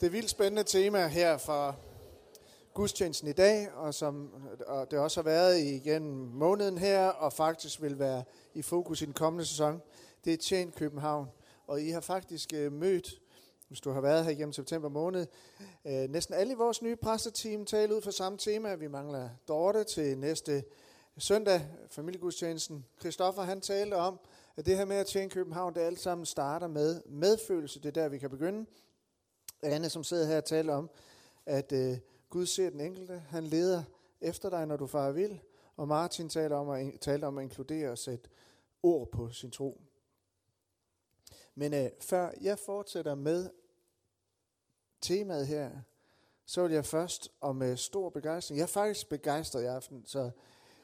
Det 0.00 0.06
er 0.06 0.10
vildt 0.10 0.30
spændende 0.30 0.64
tema 0.64 1.06
her 1.06 1.36
fra 1.36 1.74
gudstjenesten 2.74 3.28
i 3.28 3.32
dag, 3.32 3.72
og 3.72 3.94
som 3.94 4.30
og 4.66 4.90
det 4.90 4.98
også 4.98 5.20
har 5.20 5.24
været 5.24 5.60
igennem 5.60 6.28
måneden 6.28 6.78
her, 6.78 7.08
og 7.08 7.32
faktisk 7.32 7.82
vil 7.82 7.98
være 7.98 8.24
i 8.54 8.62
fokus 8.62 9.02
i 9.02 9.04
den 9.04 9.12
kommende 9.12 9.46
sæson. 9.46 9.82
Det 10.24 10.32
er 10.32 10.36
Tjen 10.36 10.70
København, 10.70 11.28
og 11.66 11.82
I 11.82 11.90
har 11.90 12.00
faktisk 12.00 12.52
øh, 12.54 12.72
mødt, 12.72 13.20
hvis 13.68 13.80
du 13.80 13.90
har 13.90 14.00
været 14.00 14.24
her 14.24 14.30
igennem 14.30 14.52
september 14.52 14.88
måned, 14.88 15.26
øh, 15.86 16.10
næsten 16.10 16.34
alle 16.34 16.52
i 16.52 16.56
vores 16.56 16.82
nye 16.82 16.96
præsteteam 16.96 17.64
tale 17.64 17.96
ud 17.96 18.02
for 18.02 18.10
samme 18.10 18.38
tema. 18.38 18.74
Vi 18.74 18.88
mangler 18.88 19.28
Dorte 19.48 19.84
til 19.84 20.18
næste 20.18 20.64
søndag, 21.18 21.66
familiegudstjenesten. 21.90 22.84
Christoffer 23.00 23.42
han 23.42 23.60
talte 23.60 23.94
om, 23.94 24.20
at 24.56 24.66
det 24.66 24.76
her 24.76 24.84
med 24.84 24.96
at 24.96 25.06
tjene 25.06 25.30
København, 25.30 25.74
det 25.74 25.80
alt 25.80 26.00
sammen 26.00 26.26
starter 26.26 26.66
med 26.66 27.02
medfølelse. 27.06 27.80
Det 27.80 27.88
er 27.88 28.02
der, 28.02 28.08
vi 28.08 28.18
kan 28.18 28.30
begynde. 28.30 28.66
Anne, 29.62 29.90
som 29.90 30.04
sidder 30.04 30.26
her 30.26 30.36
og 30.36 30.44
taler 30.44 30.74
om, 30.74 30.90
at 31.46 31.72
øh, 31.72 31.98
Gud 32.30 32.46
ser 32.46 32.70
den 32.70 32.80
enkelte. 32.80 33.22
Han 33.28 33.44
leder 33.44 33.82
efter 34.20 34.50
dig, 34.50 34.66
når 34.66 34.76
du 34.76 34.86
farer 34.86 35.12
vild. 35.12 35.38
Og 35.76 35.88
Martin 35.88 36.28
taler 36.28 36.56
om 36.56 36.68
at, 36.68 37.00
taler 37.00 37.26
om 37.26 37.38
at 37.38 37.42
inkludere 37.42 37.90
og 37.90 37.98
sætte 37.98 38.28
ord 38.82 39.10
på 39.10 39.30
sin 39.30 39.50
tro. 39.50 39.80
Men 41.54 41.74
øh, 41.74 41.90
før 42.00 42.30
jeg 42.40 42.58
fortsætter 42.58 43.14
med 43.14 43.50
temaet 45.00 45.46
her, 45.46 45.70
så 46.46 46.62
vil 46.62 46.72
jeg 46.72 46.84
først 46.84 47.32
og 47.40 47.56
med 47.56 47.76
stor 47.76 48.10
begejstring. 48.10 48.58
Jeg 48.58 48.62
er 48.62 48.66
faktisk 48.66 49.08
begejstret 49.08 49.62
i 49.62 49.66
aften, 49.66 50.06
så 50.06 50.30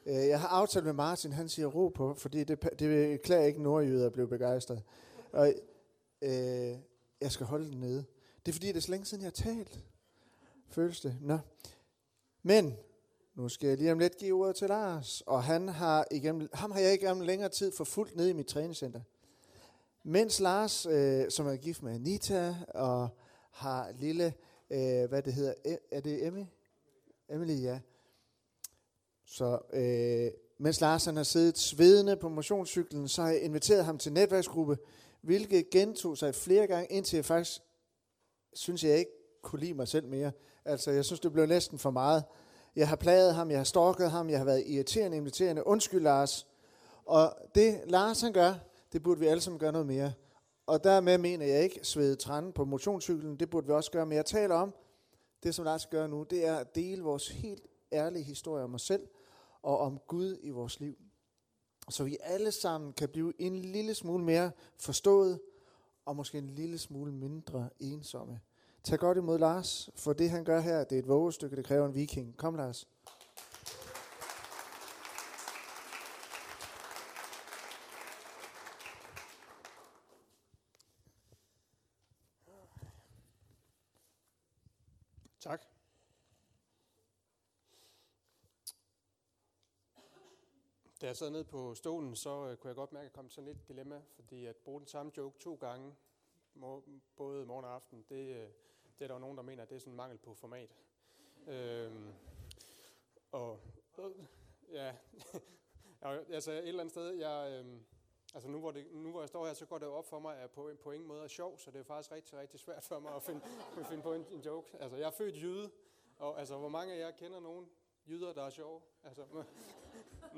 øh, 0.05 0.15
jeg 0.15 0.41
har 0.41 0.47
aftalt 0.47 0.85
med 0.85 0.93
Martin, 0.93 1.31
han 1.31 1.49
siger 1.49 1.67
ro 1.67 1.89
på, 1.89 2.13
fordi 2.13 2.43
det, 2.43 2.79
det 2.79 3.21
klæder 3.21 3.43
ikke 3.43 3.63
nordjyder 3.63 4.05
at 4.05 4.13
blive 4.13 4.27
begejstret. 4.27 4.83
Og 5.31 5.53
øh, 6.21 6.77
jeg 7.21 7.31
skal 7.31 7.45
holde 7.45 7.71
den 7.71 7.79
nede. 7.79 8.05
Det 8.45 8.51
er 8.51 8.53
fordi, 8.53 8.67
det 8.67 8.75
er 8.75 8.81
så 8.81 8.91
længe 8.91 9.05
siden, 9.05 9.23
jeg 9.23 9.31
har 9.35 9.53
talt. 9.53 9.79
Føles 10.69 11.01
det? 11.01 11.17
Nå. 11.21 11.39
Men, 12.43 12.77
nu 13.35 13.49
skal 13.49 13.67
jeg 13.69 13.77
lige 13.77 13.91
om 13.91 13.99
lidt 13.99 14.17
give 14.17 14.41
ordet 14.41 14.55
til 14.55 14.67
Lars, 14.67 15.21
og 15.21 15.43
han 15.43 15.67
har 15.67 16.07
igennem, 16.11 16.49
ham 16.53 16.71
har 16.71 16.79
jeg 16.79 16.93
igennem 16.93 17.21
længere 17.21 17.49
tid 17.49 17.71
forfulgt 17.71 18.15
ned 18.15 18.27
i 18.27 18.33
mit 18.33 18.47
træningscenter. 18.47 19.01
Mens 20.03 20.39
Lars, 20.39 20.85
øh, 20.85 21.31
som 21.31 21.47
er 21.47 21.55
gift 21.55 21.83
med 21.83 21.93
Anita, 21.93 22.55
og 22.67 23.09
har 23.51 23.91
lille, 23.91 24.33
øh, 24.69 25.09
hvad 25.09 25.21
det 25.21 25.33
hedder, 25.33 25.53
e-, 25.67 25.87
er 25.91 26.01
det 26.01 26.27
Emmy? 26.27 26.45
Emily, 27.29 27.61
ja. 27.61 27.79
Så 29.25 29.59
øh, 29.73 30.31
mens 30.57 30.81
Lars 30.81 31.05
han 31.05 31.15
har 31.15 31.23
siddet 31.23 31.57
svedende 31.57 32.17
på 32.17 32.29
motionscyklen, 32.29 33.07
så 33.07 33.21
har 33.21 33.29
jeg 33.29 33.41
inviteret 33.41 33.85
ham 33.85 33.97
til 33.97 34.13
netværksgruppe, 34.13 34.77
hvilket 35.21 35.69
gentog 35.69 36.17
sig 36.17 36.35
flere 36.35 36.67
gange, 36.67 36.87
indtil 36.95 37.17
jeg 37.17 37.25
faktisk 37.25 37.61
synes, 38.55 38.83
jeg 38.83 38.97
ikke 38.97 39.11
kunne 39.41 39.59
lide 39.59 39.73
mig 39.73 39.87
selv 39.87 40.07
mere. 40.07 40.31
Altså, 40.65 40.91
jeg 40.91 41.05
synes, 41.05 41.19
det 41.19 41.31
blev 41.31 41.45
næsten 41.45 41.79
for 41.79 41.91
meget. 41.91 42.23
Jeg 42.75 42.87
har 42.87 42.95
plaget 42.95 43.35
ham, 43.35 43.49
jeg 43.49 43.59
har 43.59 43.63
stalket 43.63 44.11
ham, 44.11 44.29
jeg 44.29 44.37
har 44.37 44.45
været 44.45 44.63
irriterende, 44.67 45.17
inviterende. 45.17 45.67
Undskyld, 45.67 46.01
Lars. 46.01 46.47
Og 47.05 47.35
det, 47.55 47.81
Lars 47.85 48.21
han 48.21 48.33
gør, 48.33 48.53
det 48.93 49.03
burde 49.03 49.19
vi 49.19 49.27
alle 49.27 49.41
sammen 49.41 49.59
gøre 49.59 49.71
noget 49.71 49.87
mere. 49.87 50.13
Og 50.65 50.83
dermed 50.83 51.17
mener 51.17 51.45
jeg 51.45 51.63
ikke 51.63 51.79
svede 51.83 52.15
træne 52.15 52.53
på 52.53 52.65
motionscyklen, 52.65 53.35
det 53.35 53.49
burde 53.49 53.67
vi 53.67 53.73
også 53.73 53.91
gøre. 53.91 54.05
Men 54.05 54.15
jeg 54.15 54.25
taler 54.25 54.55
om, 54.55 54.73
det 55.43 55.55
som 55.55 55.65
Lars 55.65 55.85
gør 55.85 56.07
nu, 56.07 56.23
det 56.23 56.45
er 56.45 56.55
at 56.55 56.75
dele 56.75 57.03
vores 57.03 57.27
helt 57.27 57.67
ærlige 57.91 58.23
historie 58.23 58.63
om 58.63 58.73
os 58.73 58.81
selv 58.81 59.07
og 59.61 59.79
om 59.79 59.99
Gud 60.07 60.37
i 60.41 60.49
vores 60.49 60.79
liv. 60.79 60.97
Så 61.89 62.03
vi 62.03 62.17
alle 62.21 62.51
sammen 62.51 62.93
kan 62.93 63.09
blive 63.09 63.33
en 63.39 63.55
lille 63.55 63.93
smule 63.93 64.23
mere 64.23 64.51
forstået, 64.77 65.39
og 66.05 66.15
måske 66.15 66.37
en 66.37 66.49
lille 66.49 66.77
smule 66.77 67.11
mindre 67.11 67.69
ensomme. 67.79 68.39
Tag 68.83 68.99
godt 68.99 69.17
imod 69.17 69.39
Lars, 69.39 69.89
for 69.95 70.13
det 70.13 70.29
han 70.29 70.43
gør 70.43 70.59
her, 70.59 70.83
det 70.83 70.95
er 70.95 70.99
et 70.99 71.07
vågestykke, 71.07 71.55
det 71.55 71.65
kræver 71.65 71.85
en 71.85 71.95
viking. 71.95 72.37
Kom 72.37 72.55
Lars. 72.55 72.87
Tak. 85.39 85.61
Da 91.03 91.07
jeg 91.07 91.17
sad 91.17 91.29
ned 91.29 91.43
på 91.43 91.75
stolen, 91.75 92.15
så 92.15 92.47
øh, 92.47 92.57
kunne 92.57 92.67
jeg 92.67 92.75
godt 92.75 92.91
mærke, 92.93 93.01
at 93.01 93.09
jeg 93.09 93.13
kom 93.13 93.27
til 93.27 93.35
sådan 93.35 93.47
lidt 93.47 93.67
dilemma, 93.67 94.01
fordi 94.09 94.45
at 94.45 94.55
bruge 94.55 94.79
den 94.79 94.87
samme 94.87 95.11
joke 95.17 95.39
to 95.39 95.55
gange, 95.55 95.95
både 97.15 97.45
morgen 97.45 97.65
og 97.65 97.73
aften, 97.73 98.05
det, 98.09 98.35
øh, 98.35 98.47
det 98.99 99.03
er 99.03 99.07
der 99.07 99.13
jo 99.13 99.19
nogen, 99.19 99.37
der 99.37 99.43
mener, 99.43 99.63
at 99.63 99.69
det 99.69 99.75
er 99.75 99.79
sådan 99.79 99.93
en 99.93 99.97
mangel 99.97 100.17
på 100.17 100.33
format. 100.33 100.75
Øhm, 101.47 102.13
og 103.31 103.59
ja, 104.71 104.95
altså 106.29 106.51
et 106.51 106.67
eller 106.67 106.79
andet 106.79 106.91
sted, 106.91 107.11
jeg, 107.11 107.51
øhm, 107.51 107.85
altså 108.33 108.49
nu 108.49 108.59
hvor, 108.59 108.71
det, 108.71 108.87
nu 108.91 109.11
hvor 109.11 109.21
jeg 109.21 109.29
står 109.29 109.45
her, 109.45 109.53
så 109.53 109.65
går 109.65 109.77
det 109.77 109.85
jo 109.85 109.93
op 109.93 110.05
for 110.05 110.19
mig, 110.19 110.37
at 110.37 110.51
på, 110.51 110.71
på 110.81 110.91
ingen 110.91 111.07
måde 111.07 111.23
er 111.23 111.27
sjov, 111.27 111.57
så 111.57 111.71
det 111.71 111.79
er 111.79 111.83
faktisk 111.83 112.11
rigtig, 112.11 112.37
rigtig 112.37 112.59
svært 112.59 112.83
for 112.83 112.99
mig 112.99 113.15
at 113.15 113.23
finde, 113.23 113.41
at 113.79 113.85
finde 113.85 114.03
på 114.03 114.13
en, 114.13 114.25
en 114.31 114.41
joke. 114.41 114.77
Altså 114.79 114.97
jeg 114.97 115.07
er 115.07 115.11
født 115.11 115.35
jyde, 115.35 115.71
og 116.17 116.39
altså 116.39 116.57
hvor 116.57 116.69
mange 116.69 116.93
af 116.93 116.99
jer 116.99 117.11
kender 117.11 117.39
nogen 117.39 117.69
jyder, 118.07 118.33
der 118.33 118.43
er 118.43 118.49
sjove? 118.49 118.81
Altså, 119.03 119.25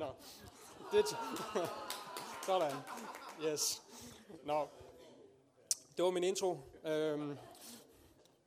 nå, 0.02 0.06
det, 0.92 1.06
sådan, 2.46 2.78
yes. 3.44 3.84
Nå, 4.44 4.68
det 5.98 6.06
var 6.06 6.12
min 6.12 6.24
intro. 6.24 6.58
Øhm, 6.84 7.38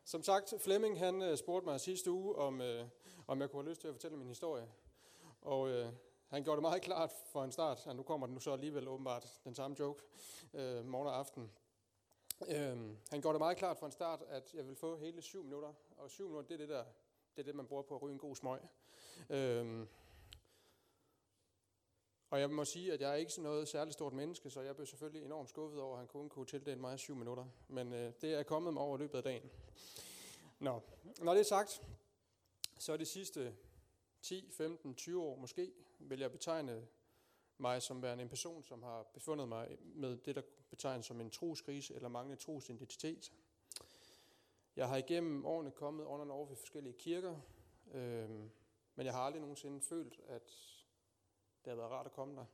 som 0.05 0.23
sagt, 0.23 0.55
Flemming 0.61 0.99
han 0.99 1.23
øh, 1.23 1.39
spurgte 1.39 1.69
mig 1.69 1.81
sidste 1.81 2.11
uge, 2.11 2.37
om, 2.37 2.61
øh, 2.61 2.87
om 3.27 3.41
jeg 3.41 3.51
kunne 3.51 3.63
have 3.63 3.71
lyst 3.71 3.81
til 3.81 3.89
at 3.89 3.95
fortælle 3.95 4.17
min 4.17 4.29
historie. 4.29 4.69
Og 5.41 5.69
øh, 5.69 5.93
han 6.29 6.45
gjorde 6.45 6.57
det 6.57 6.63
meget 6.63 6.83
klart 6.83 7.13
for 7.33 7.45
en 7.45 7.53
start, 7.53 7.87
at 7.87 7.97
nu 7.97 8.03
kommer 8.03 8.27
den 8.27 8.35
nu 8.35 8.41
så 8.41 8.53
alligevel 8.53 8.89
åbenbart 8.89 9.41
den 9.45 9.55
samme 9.55 9.77
joke 9.79 10.03
øh, 10.55 10.85
morgen 10.85 11.09
og 11.09 11.19
aften. 11.19 11.51
Øhm, 12.49 12.97
han 13.11 13.21
gjorde 13.21 13.35
det 13.35 13.41
meget 13.41 13.57
klart 13.57 13.79
for 13.79 13.87
en 13.87 13.93
start, 13.93 14.23
at 14.29 14.55
jeg 14.55 14.67
vil 14.67 14.77
få 14.77 14.97
hele 14.97 15.23
syv 15.23 15.45
minutter. 15.45 15.73
Og 15.97 16.11
syv 16.11 16.29
minutter, 16.29 16.49
det 16.49 16.55
er 16.55 16.59
det, 16.59 16.69
der, 16.69 16.85
det, 17.37 17.43
er 17.43 17.47
det 17.47 17.55
man 17.55 17.67
bruger 17.67 17.83
på 17.83 17.95
at 17.95 18.03
ryge 18.03 18.13
en 18.13 18.19
god 18.19 18.37
smøg. 18.37 18.61
Øhm, 19.31 19.89
og 22.31 22.41
jeg 22.41 22.51
må 22.51 22.65
sige, 22.65 22.93
at 22.93 23.01
jeg 23.01 23.11
er 23.11 23.15
ikke 23.15 23.33
sådan 23.33 23.51
noget 23.51 23.69
særligt 23.69 23.95
stort 23.95 24.13
menneske, 24.13 24.51
så 24.51 24.61
jeg 24.61 24.75
blev 24.75 24.87
selvfølgelig 24.87 25.25
enormt 25.25 25.49
skuffet 25.49 25.81
over, 25.81 25.93
at 25.95 25.99
han 25.99 26.09
kun 26.09 26.29
kunne 26.29 26.47
tildele 26.47 26.81
mig 26.81 26.99
syv 26.99 27.15
minutter. 27.15 27.47
Men 27.69 27.93
øh, 27.93 28.13
det 28.21 28.35
er 28.35 28.43
kommet 28.43 28.73
mig 28.73 28.83
over 28.83 28.97
løbet 28.97 29.19
af 29.19 29.23
dagen. 29.25 29.51
Nå, 30.59 30.81
når 31.21 31.33
det 31.33 31.41
er 31.41 31.45
sagt, 31.45 31.83
så 32.79 32.93
er 32.93 32.97
det 32.97 33.09
sidste 33.09 33.57
10, 34.23 34.51
15, 34.51 34.95
20 34.95 35.23
år 35.23 35.37
måske, 35.37 35.73
vil 35.99 36.21
jeg 36.21 36.33
betegne 36.33 36.87
mig 37.59 37.83
som 37.83 38.03
værende 38.03 38.23
en 38.23 38.29
person, 38.29 38.63
som 38.65 38.83
har 38.83 39.03
befundet 39.03 39.49
mig 39.49 39.79
med 39.81 40.17
det, 40.17 40.37
der 40.37 40.43
betegnes 40.71 41.07
som 41.07 41.21
en 41.21 41.31
troskrise 41.31 41.95
eller 41.95 42.09
manglende 42.09 42.43
trosidentitet. 42.43 43.33
Jeg 44.77 44.89
har 44.89 44.97
igennem 44.97 45.47
årene 45.47 45.71
kommet 45.71 46.05
under 46.05 46.35
over 46.35 46.47
ved 46.47 46.57
forskellige 46.57 46.95
kirker, 46.99 47.41
øh, 47.95 48.31
men 48.95 49.07
jeg 49.07 49.13
har 49.13 49.21
aldrig 49.21 49.41
nogensinde 49.41 49.81
følt, 49.81 50.21
at 50.27 50.78
det 51.69 51.77
har 51.77 51.83
været 51.83 51.99
rart 51.99 52.07
at 52.07 52.13
komme 52.13 52.37
der. 52.37 52.45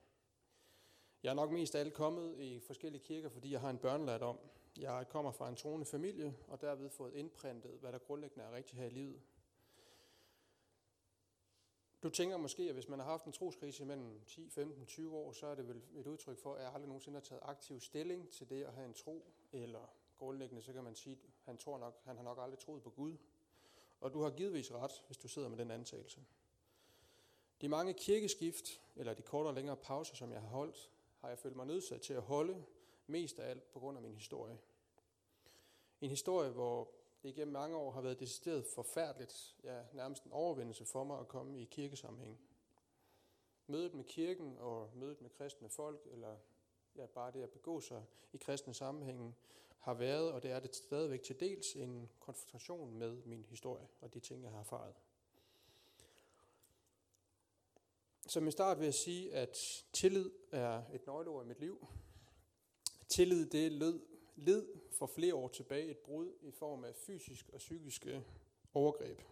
Jeg 1.22 1.30
er 1.30 1.34
nok 1.34 1.50
mest 1.50 1.75
af 1.75 1.80
alt 1.80 1.94
kommet 1.94 2.38
i 2.38 2.60
forskellige 2.60 3.02
kirker, 3.02 3.28
fordi 3.28 3.52
jeg 3.52 3.60
har 3.60 3.70
en 3.70 3.78
børnelært 3.78 4.22
om. 4.22 4.38
Jeg 4.76 5.06
kommer 5.08 5.32
fra 5.32 5.48
en 5.48 5.56
troende 5.56 5.86
familie, 5.86 6.36
og 6.48 6.60
derved 6.60 6.91
fået 6.91 7.14
indprintet, 7.14 7.70
hvad 7.80 7.92
der 7.92 7.98
grundlæggende 7.98 8.44
er 8.44 8.52
rigtigt 8.52 8.80
her 8.80 8.86
i 8.86 8.91
livet. 8.91 9.20
Du 12.02 12.08
tænker 12.08 12.36
måske, 12.36 12.62
at 12.62 12.75
hvis 12.75 12.88
man 12.88 12.98
har 12.98 13.06
haft 13.06 13.25
en 13.25 13.32
troskrise 13.32 13.84
mellem 13.84 14.20
10, 14.26 14.48
15, 14.48 14.86
20 14.86 15.16
år, 15.16 15.32
så 15.32 15.46
er 15.46 15.54
det 15.54 15.69
vel 15.69 15.82
et 15.94 16.06
udtryk 16.06 16.38
for, 16.38 16.54
at 16.54 16.62
jeg 16.62 16.72
aldrig 16.75 16.88
nogensinde 16.88 17.16
har 17.16 17.25
taget 17.25 17.42
aktiv 17.44 17.81
stilling 17.81 18.31
til 18.31 18.50
det 18.50 18.64
at 18.64 18.72
have 18.72 18.86
en 18.86 18.94
tro, 18.94 19.32
eller 19.52 19.94
grundlæggende, 20.19 20.62
så 20.62 20.72
kan 20.72 20.84
man 20.84 20.94
sige, 20.94 21.12
at 21.12 21.31
han, 21.44 21.56
tror 21.56 21.78
nok, 21.78 22.00
han 22.04 22.16
har 22.16 22.25
nok 22.25 22.38
aldrig 22.41 22.58
troet 22.58 22.82
på 22.82 22.91
Gud. 22.91 23.17
Og 24.00 24.12
du 24.12 24.22
har 24.22 24.31
givetvis 24.31 24.72
ret, 24.72 25.02
hvis 25.06 25.19
du 25.19 25.28
sidder 25.28 25.49
med 25.49 25.58
den 25.58 25.70
antagelse. 25.70 26.20
De 27.61 27.69
mange 27.69 27.95
kirkeskift, 27.95 28.81
eller 28.97 29.15
de 29.15 29.23
kortere 29.23 29.51
og 29.51 29.55
længere 29.55 29.77
pauser, 29.77 30.15
som 30.15 30.33
jeg 30.33 30.41
har 30.41 30.49
holdt, 30.49 30.91
har 31.21 31.29
jeg 31.29 31.39
følt 31.39 31.56
mig 31.56 31.67
nødsat 31.67 32.01
til 32.01 32.15
at 32.15 32.23
holde, 32.23 32.65
mest 33.06 33.39
af 33.39 33.51
alt 33.51 33.73
på 33.73 33.79
grund 33.79 33.99
af 33.99 34.03
min 34.03 34.15
historie. 34.15 34.59
En 36.01 36.11
historie, 36.11 36.51
hvor 36.51 36.91
det 37.23 37.29
igennem 37.29 37.53
mange 37.53 37.77
år 37.77 37.91
har 37.91 38.01
været 38.01 38.21
decideret 38.21 38.65
forfærdeligt, 38.65 39.56
ja, 39.65 39.83
nærmest 39.93 40.25
en 40.25 40.33
overvindelse 40.33 40.85
for 40.85 41.05
mig 41.05 41.21
at 41.21 41.29
komme 41.29 41.61
i 41.61 41.65
kirkesammenhæng. 41.65 42.41
Mødet 43.67 43.95
med 43.95 44.05
kirken 44.05 44.59
og 44.59 44.91
mødet 44.95 45.21
med 45.21 45.31
kristne 45.31 45.69
folk, 45.69 46.06
eller 46.12 46.37
ja, 46.97 47.06
bare 47.06 47.33
det 47.33 47.43
at 47.43 47.51
begå 47.51 47.81
sig 47.81 48.05
i 48.33 48.37
kristne 48.37 48.75
sammenhænge, 48.75 49.35
har 49.79 49.95
været, 49.95 50.33
og 50.33 50.43
det 50.43 50.51
er 50.51 50.61
det 50.61 50.77
stadigvæk 50.77 51.23
til 51.23 51.41
dels, 51.41 51.77
en 51.77 52.11
konfrontation 52.21 52.95
med 52.95 53.23
min 53.25 53.45
historie 53.45 53.89
og 54.01 54.15
de 54.15 54.21
ting, 54.21 54.43
jeg 54.43 54.51
har 54.51 54.61
erfaret. 54.61 54.95
Som 58.34 58.48
i 58.48 58.50
start 58.50 58.78
vil 58.78 58.84
jeg 58.84 58.94
sige, 58.94 59.34
at 59.34 59.84
tillid 59.92 60.31
er 60.52 60.82
et 60.92 61.06
nøgleord 61.06 61.44
i 61.44 61.48
mit 61.48 61.60
liv. 61.60 61.86
Tillid, 63.08 63.46
det 63.46 63.72
lød 63.72 64.00
led 64.36 64.66
for 64.98 65.06
flere 65.06 65.34
år 65.34 65.48
tilbage 65.48 65.90
et 65.90 65.98
brud 65.98 66.32
i 66.42 66.50
form 66.50 66.84
af 66.84 66.94
fysisk 66.94 67.50
og 67.52 67.58
psykiske 67.58 68.25
overgreb. 68.75 69.22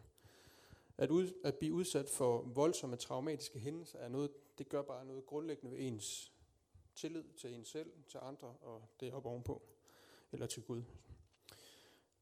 At, 0.98 1.10
ud, 1.10 1.32
at 1.44 1.54
blive 1.54 1.74
udsat 1.74 2.08
for 2.08 2.42
voldsomme 2.42 2.96
traumatiske 2.96 3.58
hændelser 3.58 3.98
er 3.98 4.08
noget, 4.08 4.30
det 4.58 4.68
gør 4.68 4.82
bare 4.82 5.04
noget 5.06 5.26
grundlæggende 5.26 5.76
ved 5.76 5.86
ens 5.86 6.32
tillid 6.94 7.24
til 7.36 7.54
en 7.54 7.64
selv, 7.64 7.90
til 8.08 8.18
andre 8.22 8.48
og 8.48 8.82
det 9.00 9.12
op 9.12 9.26
ovenpå, 9.26 9.62
eller 10.32 10.46
til 10.46 10.62
Gud. 10.62 10.82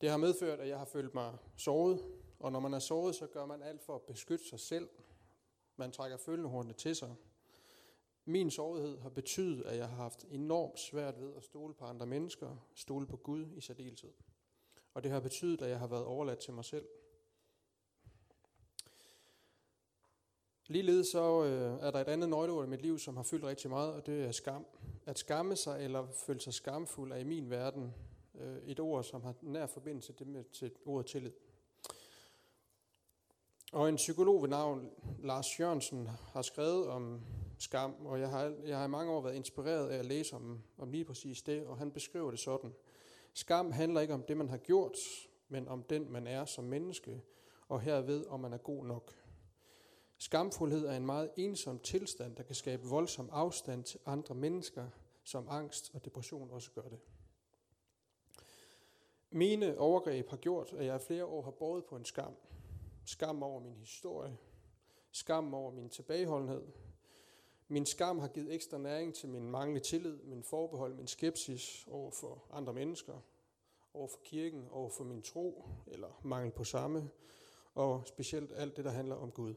Det 0.01 0.11
har 0.11 0.17
medført, 0.17 0.61
at 0.61 0.69
jeg 0.69 0.79
har 0.79 0.85
følt 0.85 1.15
mig 1.15 1.39
såret, 1.57 2.05
og 2.39 2.53
når 2.53 2.61
man 2.61 2.75
er 2.75 2.79
såret, 2.79 3.15
så 3.15 3.27
gør 3.27 3.47
man 3.47 3.63
alt 3.63 3.83
for 3.83 3.95
at 3.95 4.03
beskytte 4.03 4.49
sig 4.49 4.61
selv. 4.61 4.89
Man 5.81 5.93
trækker 5.93 6.17
følehornene 6.17 6.75
til 6.75 6.97
sig. 6.97 7.15
Min 8.25 8.51
sårighed 8.51 8.99
har 8.99 9.09
betydet, 9.09 9.63
at 9.63 9.77
jeg 9.77 9.89
har 9.89 9.97
haft 9.97 10.25
enormt 10.31 10.79
svært 10.79 11.21
ved 11.21 11.37
at 11.37 11.45
stole 11.45 11.75
på 11.75 11.85
andre 11.85 12.07
mennesker, 12.07 12.57
stole 12.75 13.07
på 13.07 13.17
Gud 13.17 13.47
i 13.57 13.61
særdeleshed. 13.61 14.13
Og 14.95 15.03
det 15.03 15.11
har 15.11 15.21
betydet, 15.21 15.63
at 15.63 15.71
jeg 15.71 15.79
har 15.79 15.87
været 15.87 16.05
overladt 16.05 16.39
til 16.39 16.53
mig 16.53 16.65
selv. 16.65 16.89
Ligeledes 20.67 21.07
så 21.07 21.45
øh, 21.45 21.87
er 21.87 21.91
der 21.91 22.01
et 22.01 22.09
andet 22.09 22.29
nøgleord 22.29 22.67
i 22.67 22.71
mit 22.71 22.83
liv, 22.83 22.99
som 22.99 23.17
har 23.17 23.23
fyldt 23.23 23.45
rigtig 23.45 23.71
meget, 23.71 23.93
og 23.93 24.07
det 24.07 24.25
er 24.25 24.33
skam. 24.33 24.67
At 25.07 25.19
skamme 25.19 25.57
sig 25.57 25.85
eller 25.85 26.07
føle 26.11 26.41
sig 26.41 26.55
skamfuld 26.55 27.13
er 27.13 27.17
i 27.17 27.25
min 27.25 27.51
verden 27.51 27.95
øh, 28.35 28.59
et 28.65 28.81
ord, 28.81 29.05
som 29.05 29.23
har 29.23 29.35
nær 29.43 29.67
forbindelse 29.67 30.13
til, 30.13 30.27
med, 30.27 30.45
til 30.45 30.73
ordet 30.85 31.07
tillid. 31.07 31.33
Og 33.73 33.89
en 33.89 33.97
psykolog 33.97 34.43
ved 34.43 34.49
navn 34.49 34.91
Lars 35.19 35.61
Jørgensen 35.61 36.07
har 36.07 36.43
skrevet 36.43 36.89
om 36.89 37.21
skam, 37.59 38.07
og 38.07 38.21
jeg 38.21 38.31
har, 38.31 38.55
jeg 38.65 38.79
har 38.79 38.85
i 38.85 38.89
mange 38.89 39.13
år 39.13 39.21
været 39.21 39.35
inspireret 39.35 39.89
af 39.89 39.99
at 39.99 40.07
læse 40.07 40.37
om, 40.37 40.63
om 40.79 40.91
lige 40.91 41.05
præcis 41.05 41.43
det, 41.43 41.67
og 41.67 41.79
han 41.79 41.91
beskriver 41.91 42.31
det 42.31 42.41
sådan. 42.41 42.75
Skam 43.35 43.73
handler 43.73 44.01
ikke 44.01 44.15
om 44.15 44.23
det, 44.23 44.37
man 44.37 44.49
har 44.49 44.57
gjort, 44.57 44.97
men 45.49 45.69
om 45.69 45.83
den, 45.83 46.13
man 46.13 46.27
er 46.27 46.45
som 46.45 46.65
menneske, 46.65 47.23
og 47.69 47.81
herved, 47.81 48.27
om 48.27 48.41
man 48.41 48.53
er 48.53 48.59
god 48.59 48.85
nok. 48.85 49.15
Skamfuldhed 50.19 50.87
er 50.87 50.97
en 50.97 51.07
meget 51.07 51.31
ensom 51.37 51.79
tilstand, 51.79 52.37
der 52.37 52.43
kan 52.43 52.55
skabe 52.55 52.83
voldsom 52.83 53.29
afstand 53.33 53.85
til 53.85 54.01
andre 54.07 54.35
mennesker, 54.35 54.87
som 55.25 55.47
angst 55.51 55.91
og 55.95 56.05
depression 56.05 56.51
også 56.51 56.71
gør 56.71 56.89
det. 56.89 56.99
Mine 59.31 59.79
overgreb 59.79 60.29
har 60.29 60.37
gjort, 60.37 60.73
at 60.73 60.87
jeg 60.87 60.97
i 60.97 61.05
flere 61.07 61.25
år 61.25 61.43
har 61.43 61.51
båret 61.51 61.85
på 61.85 61.97
en 61.97 62.05
skam. 62.05 62.37
Skam 63.11 63.43
over 63.43 63.61
min 63.61 63.77
historie. 63.77 64.37
Skam 65.11 65.55
over 65.55 65.71
min 65.71 65.89
tilbageholdenhed. 65.89 66.63
Min 67.69 67.87
skam 67.87 68.19
har 68.19 68.29
givet 68.29 68.55
ekstra 68.55 68.79
næring 68.79 69.15
til 69.15 69.29
min 69.29 69.51
manglende 69.51 69.81
tillid, 69.81 70.23
min 70.23 70.43
forbehold, 70.43 70.95
min 70.95 71.07
skepsis 71.07 71.87
over 71.91 72.11
for 72.11 72.45
andre 72.51 72.73
mennesker, 72.73 73.21
over 73.95 74.09
for 74.09 74.19
kirken, 74.25 74.69
over 74.71 74.91
for 74.91 75.05
min 75.05 75.23
tro, 75.23 75.65
eller 75.87 76.21
mangel 76.25 76.53
på 76.53 76.65
samme, 76.65 77.11
og 77.75 78.03
specielt 78.07 78.53
alt 78.53 78.77
det, 78.77 78.85
der 78.85 78.91
handler 78.91 79.15
om 79.15 79.31
Gud. 79.31 79.55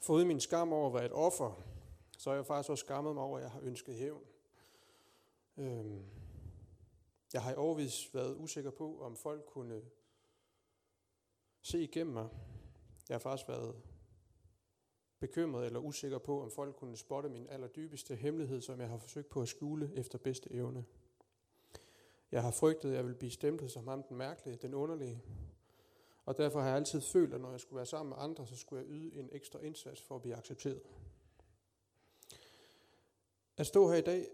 Foruden 0.00 0.28
min 0.28 0.40
skam 0.40 0.72
over 0.72 0.86
at 0.86 0.94
være 0.94 1.06
et 1.06 1.12
offer, 1.12 1.62
så 2.18 2.30
har 2.30 2.34
jeg 2.34 2.46
faktisk 2.46 2.70
også 2.70 2.84
skammet 2.84 3.14
mig 3.14 3.24
over, 3.24 3.38
at 3.38 3.42
jeg 3.42 3.50
har 3.50 3.60
ønsket 3.60 3.94
hævn. 3.94 4.24
Øhm, 5.56 6.04
jeg 7.32 7.42
har 7.42 7.52
i 7.52 7.56
overvis 7.56 8.14
været 8.14 8.36
usikker 8.36 8.70
på, 8.70 9.00
om 9.00 9.16
folk 9.16 9.44
kunne 9.46 9.82
se 11.62 11.82
igennem 11.82 12.14
mig. 12.14 12.28
Jeg 13.08 13.14
har 13.14 13.18
faktisk 13.18 13.48
været 13.48 13.74
bekymret 15.20 15.66
eller 15.66 15.80
usikker 15.80 16.18
på, 16.18 16.42
om 16.42 16.50
folk 16.50 16.76
kunne 16.76 16.96
spotte 16.96 17.28
min 17.28 17.46
allerdybeste 17.48 18.16
hemmelighed, 18.16 18.60
som 18.60 18.80
jeg 18.80 18.88
har 18.88 18.98
forsøgt 18.98 19.28
på 19.28 19.42
at 19.42 19.48
skjule 19.48 19.90
efter 19.94 20.18
bedste 20.18 20.52
evne. 20.52 20.84
Jeg 22.32 22.42
har 22.42 22.50
frygtet, 22.50 22.90
at 22.90 22.96
jeg 22.96 23.06
vil 23.06 23.14
blive 23.14 23.30
stemplet 23.30 23.70
som 23.70 23.88
ham 23.88 24.02
den 24.02 24.16
mærkelige, 24.16 24.56
den 24.56 24.74
underlige. 24.74 25.22
Og 26.24 26.36
derfor 26.36 26.60
har 26.60 26.66
jeg 26.66 26.76
altid 26.76 27.00
følt, 27.00 27.34
at 27.34 27.40
når 27.40 27.50
jeg 27.50 27.60
skulle 27.60 27.76
være 27.76 27.86
sammen 27.86 28.08
med 28.08 28.16
andre, 28.20 28.46
så 28.46 28.56
skulle 28.56 28.82
jeg 28.82 28.90
yde 28.90 29.14
en 29.14 29.28
ekstra 29.32 29.58
indsats 29.58 30.02
for 30.02 30.14
at 30.14 30.22
blive 30.22 30.36
accepteret. 30.36 30.82
At 33.56 33.66
stå 33.66 33.90
her 33.90 33.96
i 33.96 34.00
dag, 34.00 34.28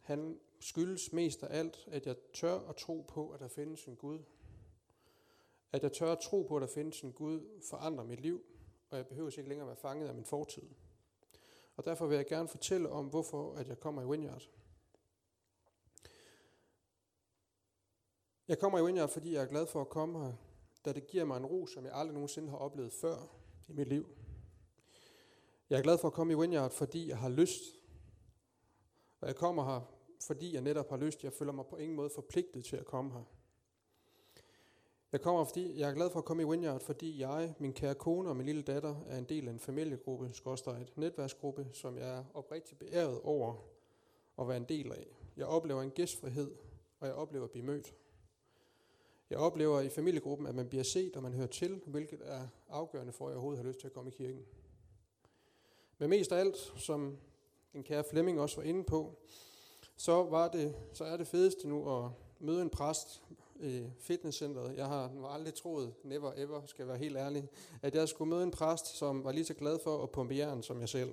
han 0.00 0.40
skyldes 0.60 1.12
mest 1.12 1.42
af 1.42 1.58
alt, 1.58 1.88
at 1.90 2.06
jeg 2.06 2.16
tør 2.32 2.68
at 2.68 2.76
tro 2.76 3.04
på, 3.08 3.30
at 3.30 3.40
der 3.40 3.48
findes 3.48 3.86
en 3.86 3.96
Gud. 3.96 4.18
At 5.72 5.82
jeg 5.82 5.92
tør 5.92 6.12
at 6.12 6.18
tro 6.18 6.42
på, 6.42 6.56
at 6.56 6.60
der 6.62 6.68
findes 6.68 7.00
en 7.00 7.12
Gud, 7.12 7.62
forandrer 7.70 8.04
mit 8.04 8.20
liv, 8.20 8.44
og 8.90 8.96
jeg 8.96 9.06
behøver 9.06 9.38
ikke 9.38 9.48
længere 9.48 9.66
være 9.66 9.76
fanget 9.76 10.08
af 10.08 10.14
min 10.14 10.24
fortid. 10.24 10.62
Og 11.76 11.84
derfor 11.84 12.06
vil 12.06 12.16
jeg 12.16 12.26
gerne 12.26 12.48
fortælle 12.48 12.88
om, 12.90 13.06
hvorfor 13.06 13.54
at 13.54 13.68
jeg 13.68 13.80
kommer 13.80 14.02
i 14.02 14.04
Winyard. 14.04 14.48
Jeg 18.48 18.58
kommer 18.58 18.78
i 18.78 18.82
Winyard, 18.82 19.08
fordi 19.08 19.32
jeg 19.32 19.42
er 19.42 19.46
glad 19.46 19.66
for 19.66 19.80
at 19.80 19.88
komme 19.88 20.24
her, 20.24 20.32
da 20.84 20.92
det 20.92 21.06
giver 21.06 21.24
mig 21.24 21.36
en 21.36 21.46
ro, 21.46 21.66
som 21.66 21.84
jeg 21.84 21.92
aldrig 21.94 22.14
nogensinde 22.14 22.50
har 22.50 22.56
oplevet 22.56 22.92
før 22.92 23.16
i 23.68 23.72
mit 23.72 23.88
liv. 23.88 24.06
Jeg 25.70 25.78
er 25.78 25.82
glad 25.82 25.98
for 25.98 26.08
at 26.08 26.14
komme 26.14 26.32
i 26.32 26.36
Winyard, 26.36 26.70
fordi 26.70 27.08
jeg 27.08 27.18
har 27.18 27.28
lyst. 27.28 27.62
Og 29.20 29.28
jeg 29.28 29.36
kommer 29.36 29.64
her, 29.64 29.80
fordi 30.20 30.54
jeg 30.54 30.62
netop 30.62 30.88
har 30.88 30.96
lyst. 30.96 31.24
Jeg 31.24 31.32
føler 31.32 31.52
mig 31.52 31.66
på 31.66 31.76
ingen 31.76 31.96
måde 31.96 32.10
forpligtet 32.14 32.64
til 32.64 32.76
at 32.76 32.86
komme 32.86 33.12
her. 33.12 33.24
Jeg 35.12 35.20
kommer, 35.20 35.44
fordi 35.44 35.80
jeg 35.80 35.90
er 35.90 35.94
glad 35.94 36.10
for 36.10 36.18
at 36.18 36.24
komme 36.24 36.42
i 36.42 36.46
Winyard, 36.46 36.80
fordi 36.80 37.20
jeg, 37.20 37.54
min 37.58 37.72
kære 37.72 37.94
kone 37.94 38.28
og 38.28 38.36
min 38.36 38.46
lille 38.46 38.62
datter 38.62 38.94
er 39.06 39.18
en 39.18 39.24
del 39.24 39.48
af 39.48 39.52
en 39.52 39.58
familiegruppe, 39.58 40.30
skorstræk 40.32 40.82
et 40.82 40.96
netværksgruppe, 40.96 41.66
som 41.72 41.98
jeg 41.98 42.18
er 42.18 42.24
oprigtigt 42.34 42.78
beæret 42.78 43.20
over 43.20 43.54
at 44.38 44.48
være 44.48 44.56
en 44.56 44.64
del 44.64 44.92
af. 44.92 45.06
Jeg 45.36 45.46
oplever 45.46 45.82
en 45.82 45.90
gæstfrihed, 45.90 46.50
og 47.00 47.06
jeg 47.06 47.14
oplever 47.14 47.44
at 47.44 47.50
blive 47.50 47.64
mødt. 47.64 47.94
Jeg 49.30 49.38
oplever 49.38 49.80
i 49.80 49.88
familiegruppen, 49.88 50.46
at 50.46 50.54
man 50.54 50.68
bliver 50.68 50.84
set, 50.84 51.16
og 51.16 51.22
man 51.22 51.32
hører 51.32 51.46
til, 51.46 51.80
hvilket 51.86 52.20
er 52.24 52.48
afgørende 52.68 53.12
for, 53.12 53.24
at 53.26 53.30
jeg 53.30 53.36
overhovedet 53.36 53.64
har 53.64 53.68
lyst 53.68 53.80
til 53.80 53.86
at 53.86 53.92
komme 53.92 54.10
i 54.10 54.14
kirken. 54.14 54.44
Men 55.98 56.10
mest 56.10 56.32
af 56.32 56.40
alt, 56.40 56.56
som 56.76 57.18
den 57.72 57.82
kære 57.82 58.04
Flemming 58.10 58.40
også 58.40 58.56
var 58.56 58.62
inde 58.62 58.84
på, 58.84 59.18
så, 59.96 60.22
var 60.22 60.48
det, 60.48 60.74
så 60.92 61.04
er 61.04 61.16
det 61.16 61.26
fedeste 61.26 61.68
nu 61.68 61.96
at 61.96 62.10
møde 62.40 62.62
en 62.62 62.70
præst 62.70 63.22
i 63.60 63.86
fitnesscenteret. 63.98 64.76
Jeg 64.76 64.86
har 64.86 65.28
aldrig 65.28 65.54
troet, 65.54 65.94
never 66.04 66.32
ever, 66.36 66.66
skal 66.66 66.82
jeg 66.82 66.88
være 66.88 66.98
helt 66.98 67.16
ærlig, 67.16 67.48
at 67.82 67.94
jeg 67.94 68.08
skulle 68.08 68.30
møde 68.30 68.42
en 68.42 68.50
præst, 68.50 68.86
som 68.86 69.24
var 69.24 69.32
lige 69.32 69.44
så 69.44 69.54
glad 69.54 69.78
for 69.84 70.02
at 70.02 70.10
pumpe 70.10 70.34
jern 70.36 70.62
som 70.62 70.80
jeg 70.80 70.88
selv. 70.88 71.12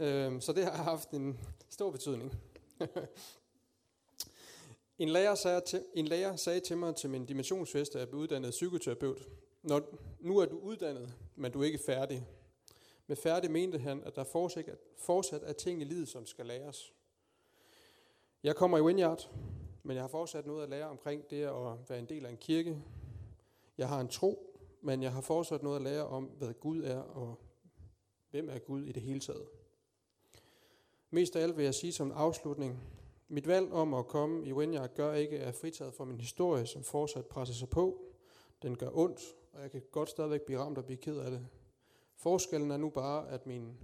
Øhm, 0.00 0.40
så 0.40 0.52
det 0.52 0.64
har 0.64 0.82
haft 0.82 1.10
en 1.10 1.40
stor 1.68 1.90
betydning. 1.90 2.34
en, 4.98 5.08
lærer 5.08 5.34
sagde 5.34 5.60
til, 5.60 5.84
en 5.94 6.08
lærer 6.08 6.36
sagde 6.36 6.60
til 6.60 6.76
mig 6.76 6.96
til 6.96 7.10
min 7.10 7.26
dimensionsfest, 7.26 7.94
at 7.94 8.00
jeg 8.00 8.08
blev 8.08 8.20
uddannet 8.20 8.50
psykoterapeut. 8.50 9.28
Når, 9.62 9.82
nu 10.20 10.38
er 10.38 10.46
du 10.46 10.58
uddannet, 10.58 11.14
men 11.36 11.52
du 11.52 11.60
er 11.60 11.64
ikke 11.64 11.80
færdig. 11.86 12.26
Med 13.06 13.16
færdig 13.16 13.50
mente 13.50 13.78
han, 13.78 14.02
at 14.04 14.16
der 14.16 14.24
fortsat, 14.24 14.78
fortsat 14.98 15.42
er 15.44 15.52
ting 15.52 15.82
i 15.82 15.84
livet, 15.84 16.08
som 16.08 16.26
skal 16.26 16.46
læres. 16.46 16.92
Jeg 18.42 18.56
kommer 18.56 18.78
i 18.78 18.80
Winyard, 18.80 19.28
men 19.82 19.94
jeg 19.94 20.02
har 20.02 20.08
fortsat 20.08 20.46
noget 20.46 20.62
at 20.62 20.68
lære 20.68 20.88
omkring 20.88 21.30
det 21.30 21.42
at 21.42 21.88
være 21.88 21.98
en 21.98 22.08
del 22.08 22.26
af 22.26 22.30
en 22.30 22.36
kirke. 22.36 22.82
Jeg 23.78 23.88
har 23.88 24.00
en 24.00 24.08
tro, 24.08 24.58
men 24.80 25.02
jeg 25.02 25.12
har 25.12 25.20
fortsat 25.20 25.62
noget 25.62 25.76
at 25.76 25.82
lære 25.82 26.06
om, 26.06 26.24
hvad 26.24 26.54
Gud 26.54 26.82
er, 26.82 26.98
og 26.98 27.38
hvem 28.30 28.48
er 28.48 28.58
Gud 28.58 28.84
i 28.84 28.92
det 28.92 29.02
hele 29.02 29.20
taget. 29.20 29.46
Mest 31.10 31.36
af 31.36 31.42
alt 31.42 31.56
vil 31.56 31.64
jeg 31.64 31.74
sige 31.74 31.92
som 31.92 32.06
en 32.06 32.12
afslutning. 32.12 32.80
Mit 33.28 33.46
valg 33.46 33.72
om 33.72 33.94
at 33.94 34.06
komme 34.06 34.46
i 34.46 34.52
Winyard 34.52 34.94
gør 34.94 35.14
ikke, 35.14 35.36
at 35.36 35.40
jeg 35.40 35.48
er 35.48 35.52
fritaget 35.52 35.94
for 35.94 36.04
min 36.04 36.20
historie, 36.20 36.66
som 36.66 36.82
fortsat 36.82 37.26
presser 37.26 37.54
sig 37.54 37.68
på. 37.68 38.02
Den 38.62 38.76
gør 38.76 38.90
ondt, 38.92 39.20
og 39.52 39.62
jeg 39.62 39.70
kan 39.70 39.82
godt 39.90 40.08
stadigvæk 40.08 40.42
blive 40.42 40.58
ramt 40.58 40.78
og 40.78 40.84
blive 40.84 40.96
ked 40.96 41.16
af 41.16 41.30
det. 41.30 41.46
Forskellen 42.16 42.70
er 42.70 42.76
nu 42.76 42.90
bare, 42.90 43.28
at 43.28 43.46
min, 43.46 43.78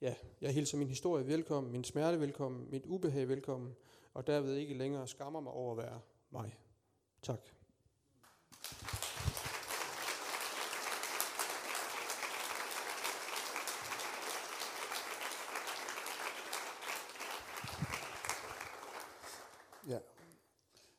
ja, 0.00 0.14
jeg 0.40 0.54
hilser 0.54 0.78
min 0.78 0.88
historie 0.88 1.26
velkommen, 1.26 1.72
min 1.72 1.84
smerte 1.84 2.20
velkommen, 2.20 2.70
mit 2.70 2.86
ubehag 2.86 3.28
velkommen, 3.28 3.76
og 4.14 4.26
derved 4.26 4.54
ikke 4.54 4.74
længere 4.74 5.06
skammer 5.06 5.40
mig 5.40 5.52
over 5.52 5.72
at 5.72 5.78
være 5.78 6.00
mig. 6.30 6.58
Tak. 7.22 7.40
Ja. 19.88 19.98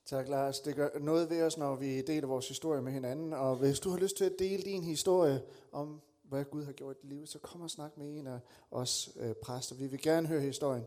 Tak, 0.05 0.27
Lars. 0.27 0.59
Det 0.59 0.75
gør 0.75 0.99
noget 0.99 1.29
ved 1.29 1.43
os, 1.43 1.57
når 1.57 1.75
vi 1.75 2.01
deler 2.01 2.27
vores 2.27 2.47
historie 2.47 2.81
med 2.81 2.91
hinanden. 2.91 3.33
Og 3.33 3.55
hvis 3.55 3.79
du 3.79 3.89
har 3.89 3.97
lyst 3.97 4.17
til 4.17 4.25
at 4.25 4.39
dele 4.39 4.63
din 4.63 4.83
historie 4.83 5.41
om, 5.71 6.01
hvad 6.29 6.45
Gud 6.45 6.63
har 6.63 6.71
gjort 6.71 6.95
i 7.03 7.07
livet, 7.07 7.29
så 7.29 7.39
kom 7.39 7.61
og 7.61 7.69
snak 7.69 7.97
med 7.97 8.17
en 8.17 8.27
af 8.27 8.39
os 8.71 9.09
øh, 9.19 9.33
præster. 9.43 9.75
Vi 9.75 9.87
vil 9.87 10.01
gerne 10.01 10.27
høre 10.27 10.41
historien. 10.41 10.85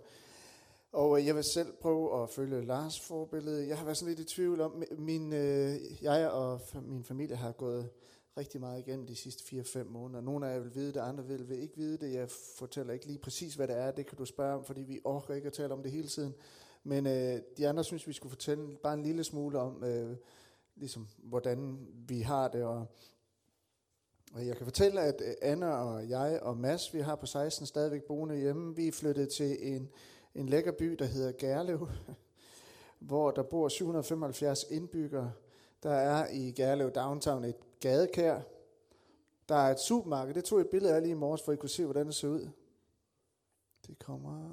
Og 0.92 1.18
øh, 1.18 1.26
jeg 1.26 1.36
vil 1.36 1.44
selv 1.44 1.72
prøve 1.80 2.22
at 2.22 2.30
følge 2.30 2.64
Lars 2.64 3.00
forbillede. 3.00 3.68
Jeg 3.68 3.78
har 3.78 3.84
været 3.84 3.96
sådan 3.96 4.14
lidt 4.14 4.30
i 4.30 4.34
tvivl 4.34 4.60
om, 4.60 4.84
min, 4.98 5.32
øh, 5.32 6.02
jeg 6.02 6.30
og 6.30 6.60
min 6.82 7.04
familie 7.04 7.36
har 7.36 7.52
gået 7.52 7.90
rigtig 8.36 8.60
meget 8.60 8.78
igennem 8.78 9.06
de 9.06 9.16
sidste 9.16 9.60
4-5 9.60 9.84
måneder. 9.84 10.20
Nogle 10.20 10.48
af 10.48 10.54
jer 10.54 10.60
vil 10.60 10.74
vide 10.74 10.92
det, 10.92 11.00
andre 11.00 11.24
vil, 11.24 11.48
vil 11.48 11.62
ikke 11.62 11.76
vide 11.76 11.98
det. 11.98 12.12
Jeg 12.12 12.30
fortæller 12.58 12.92
ikke 12.92 13.06
lige 13.06 13.18
præcis, 13.18 13.54
hvad 13.54 13.68
det 13.68 13.76
er. 13.76 13.90
Det 13.90 14.06
kan 14.06 14.18
du 14.18 14.24
spørge 14.24 14.54
om, 14.54 14.64
fordi 14.64 14.80
vi 14.80 15.00
orker 15.04 15.34
ikke 15.34 15.46
at 15.46 15.52
tale 15.52 15.74
om 15.74 15.82
det 15.82 15.92
hele 15.92 16.08
tiden. 16.08 16.34
Men 16.84 17.06
øh, 17.06 17.40
de 17.56 17.68
andre 17.68 17.84
synes, 17.84 18.06
vi 18.06 18.12
skulle 18.12 18.30
fortælle 18.30 18.76
bare 18.82 18.94
en 18.94 19.02
lille 19.02 19.24
smule 19.24 19.58
om, 19.58 19.84
øh, 19.84 20.16
ligesom, 20.76 21.08
hvordan 21.18 21.86
vi 22.08 22.20
har 22.20 22.48
det. 22.48 22.62
Og, 22.62 22.86
og 24.32 24.46
jeg 24.46 24.56
kan 24.56 24.66
fortælle, 24.66 25.00
at 25.00 25.22
øh, 25.24 25.34
Anna 25.42 25.66
og 25.66 26.08
jeg 26.08 26.40
og 26.42 26.56
Mads, 26.56 26.94
vi 26.94 27.00
har 27.00 27.16
på 27.16 27.26
16 27.26 27.66
stadigvæk 27.66 28.02
boende 28.02 28.36
hjemme. 28.36 28.76
Vi 28.76 28.88
er 28.88 28.92
flyttet 28.92 29.28
til 29.28 29.74
en, 29.74 29.90
en 30.34 30.48
lækker 30.48 30.72
by, 30.72 30.92
der 30.98 31.04
hedder 31.04 31.32
Gerlev, 31.32 31.88
hvor 32.98 33.30
der 33.30 33.42
bor 33.42 33.68
775 33.68 34.64
indbyggere. 34.70 35.32
Der 35.82 35.92
er 35.92 36.28
i 36.30 36.50
Gerlev 36.50 36.90
Downtown 36.90 37.44
et 37.44 37.56
gadekær. 37.80 38.40
Der 39.48 39.54
er 39.54 39.70
et 39.70 39.80
supermarked. 39.80 40.34
Det 40.34 40.44
tog 40.44 40.58
jeg 40.58 40.64
et 40.64 40.70
billede 40.70 40.94
af 40.94 41.02
lige 41.02 41.12
i 41.12 41.14
morges, 41.14 41.42
for 41.42 41.52
I 41.52 41.56
kunne 41.56 41.68
se, 41.68 41.84
hvordan 41.84 42.06
det 42.06 42.14
ser 42.14 42.28
ud. 42.28 42.48
Det 43.86 43.98
kommer... 43.98 44.48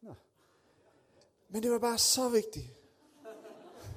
Nå. 0.00 0.14
Men 1.48 1.62
det 1.62 1.70
var 1.70 1.78
bare 1.78 1.98
så 1.98 2.28
vigtigt. 2.28 2.66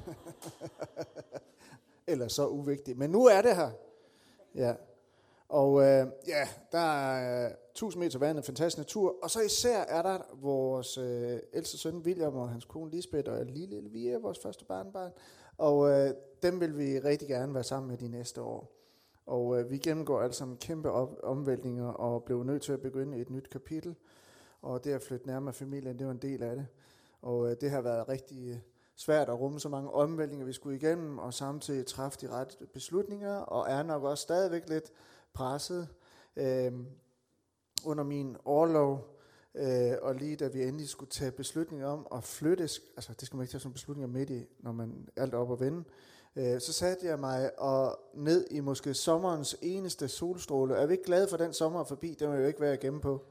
Eller 2.12 2.28
så 2.28 2.48
uvigtigt. 2.48 2.98
Men 2.98 3.10
nu 3.10 3.26
er 3.26 3.42
det 3.42 3.56
her. 3.56 3.70
Ja. 4.56 4.74
Og 5.50 5.82
øh, 5.82 6.08
ja, 6.28 6.48
der 6.72 6.80
er 6.80 7.46
øh, 7.46 7.52
1000 7.72 8.04
meter 8.04 8.20
vand, 8.20 8.38
en 8.38 8.44
fantastisk 8.44 8.78
natur. 8.78 9.16
Og 9.24 9.30
så 9.30 9.42
især 9.42 9.80
er 9.80 10.02
der 10.02 10.20
vores 10.34 10.98
øh, 10.98 11.40
ældste 11.54 11.78
søn 11.78 11.98
William 11.98 12.36
og 12.36 12.50
hans 12.50 12.66
kone 12.66 12.92
Lisbeth 12.92 13.32
og 13.32 13.46
lille 13.46 13.78
Elvira, 13.78 14.18
vores 14.18 14.40
første 14.40 14.66
barnbarn. 14.66 15.12
Og 15.58 15.90
øh, 15.90 16.14
dem 16.44 16.60
vil 16.60 16.78
vi 16.78 17.00
rigtig 17.00 17.28
gerne 17.28 17.54
være 17.54 17.64
sammen 17.64 17.90
med 17.90 17.98
de 17.98 18.08
næste 18.08 18.42
år. 18.42 18.72
Og 19.26 19.60
øh, 19.60 19.72
vi 19.72 19.78
gennemgår 19.78 20.22
altså 20.22 20.44
en 20.44 20.58
kæmpe 20.58 20.92
op- 20.92 21.20
omvæltninger 21.24 21.88
og 21.88 22.24
blev 22.24 22.44
nødt 22.44 22.62
til 22.62 22.74
at 22.74 22.82
begynde 22.82 23.18
et 23.18 23.30
nyt 23.30 23.50
kapitel. 23.50 23.96
Og 24.62 24.84
det 24.84 24.92
at 24.92 25.02
flytte 25.02 25.28
nærmere 25.28 25.54
familien, 25.54 26.00
det 26.00 26.06
var 26.06 26.12
en 26.12 26.22
del 26.22 26.44
af 26.44 26.56
det. 26.56 26.68
Og 27.22 27.52
øh, 27.52 27.56
det 27.62 27.70
har 27.72 27.82
været 27.82 28.10
rigtig 28.10 28.50
øh, 28.50 28.58
svært 29.02 29.30
at 29.30 29.40
rumme 29.40 29.60
så 29.60 29.70
mange 29.70 29.92
omvæltninger, 29.92 30.46
vi 30.46 30.54
skulle 30.54 30.76
igennem, 30.76 31.18
og 31.18 31.34
samtidig 31.34 31.86
træffe 31.86 32.20
de 32.22 32.30
rette 32.30 32.66
beslutninger, 32.74 33.36
og 33.36 33.70
er 33.70 33.84
nok 33.84 34.04
også 34.04 34.22
stadigvæk 34.22 34.70
lidt 34.70 34.92
presset 35.34 35.88
øh, 36.36 36.72
under 37.86 38.04
min 38.04 38.38
overlov. 38.46 39.18
Øh, 39.56 39.94
og 40.02 40.16
lige 40.16 40.36
da 40.36 40.48
vi 40.48 40.64
endelig 40.64 40.90
skulle 40.90 41.10
tage 41.10 41.32
beslutninger 41.32 41.88
om 41.88 42.08
at 42.16 42.24
flytte, 42.24 42.64
altså 42.64 43.14
det 43.20 43.26
skal 43.26 43.38
man 43.38 43.44
ikke 43.44 43.52
tage 43.52 43.62
som 43.62 43.74
beslutninger 43.74 44.08
midt 44.08 44.30
i, 44.30 44.46
når 44.60 44.72
man 44.72 45.10
er 45.16 45.22
alt 45.22 45.34
op 45.34 45.50
og 45.50 45.60
vende, 45.60 45.84
øh, 46.36 46.62
så 46.62 46.74
satte 46.74 47.06
jeg 47.06 47.20
mig 47.20 47.60
og 47.60 48.00
ned 48.14 48.48
i 48.52 48.60
måske 48.60 48.94
sommerens 48.94 49.58
eneste 49.62 50.08
solstråle. 50.08 50.76
Er 50.76 50.86
vi 50.86 50.94
ikke 50.94 51.06
glade 51.06 51.28
for 51.28 51.38
den 51.38 51.54
sommer 51.54 51.84
forbi? 51.84 52.14
Det 52.20 52.30
må 52.30 52.36
jo 52.36 52.46
ikke 52.46 52.62
være 52.62 52.74
at 52.74 52.80
gemme 52.80 53.02
på. 53.02 53.26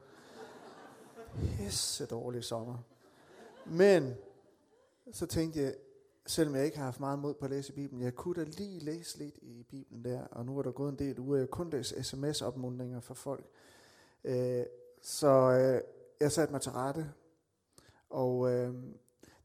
Pisse 1.57 2.05
dårlig 2.05 2.43
sommer. 2.43 2.77
Men 3.65 4.13
så 5.11 5.25
tænkte 5.25 5.61
jeg, 5.61 5.75
selvom 6.25 6.55
jeg 6.55 6.65
ikke 6.65 6.77
har 6.77 6.85
haft 6.85 6.99
meget 6.99 7.19
mod 7.19 7.33
på 7.33 7.45
at 7.45 7.51
læse 7.51 7.73
i 7.73 7.75
Bibelen, 7.75 8.03
jeg 8.03 8.15
kunne 8.15 8.45
da 8.45 8.49
lige 8.49 8.79
læse 8.79 9.17
lidt 9.17 9.37
i 9.41 9.63
Bibelen 9.63 10.05
der, 10.05 10.23
og 10.23 10.45
nu 10.45 10.57
er 10.57 10.61
der 10.61 10.71
gået 10.71 10.89
en 10.89 10.99
del 10.99 11.19
uger, 11.19 11.37
jeg 11.37 11.49
kun 11.49 11.69
læser 11.69 12.01
sms-opmundringer 12.01 12.99
fra 12.99 13.13
folk. 13.13 13.45
Øh, 14.23 14.63
så 15.01 15.27
øh, 15.27 15.81
jeg 16.19 16.31
satte 16.31 16.51
mig 16.51 16.61
til 16.61 16.71
rette, 16.71 17.11
og 18.09 18.51
øh, 18.51 18.73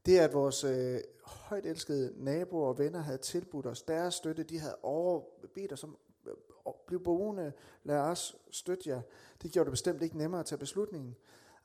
det 0.05 0.17
at 0.17 0.33
vores 0.33 0.63
øh, 0.63 0.99
højt 1.23 1.65
elskede 1.65 2.13
naboer 2.23 2.67
og 2.67 2.77
venner 2.77 2.99
havde 2.99 3.17
tilbudt 3.17 3.65
os 3.65 3.81
deres 3.81 4.13
støtte, 4.13 4.43
de 4.43 4.59
havde 4.59 4.77
overbedt 4.83 5.73
os 5.73 5.83
om 5.83 5.97
øh, 6.27 6.33
at 6.67 6.73
blive 6.87 6.99
boende, 6.99 7.53
lad 7.83 7.97
os 7.97 8.35
støtte 8.51 8.89
jer. 8.89 9.01
Det 9.41 9.51
gjorde 9.51 9.65
det 9.65 9.71
bestemt 9.71 10.01
ikke 10.01 10.17
nemmere 10.17 10.39
at 10.39 10.45
tage 10.45 10.59
beslutningen. 10.59 11.15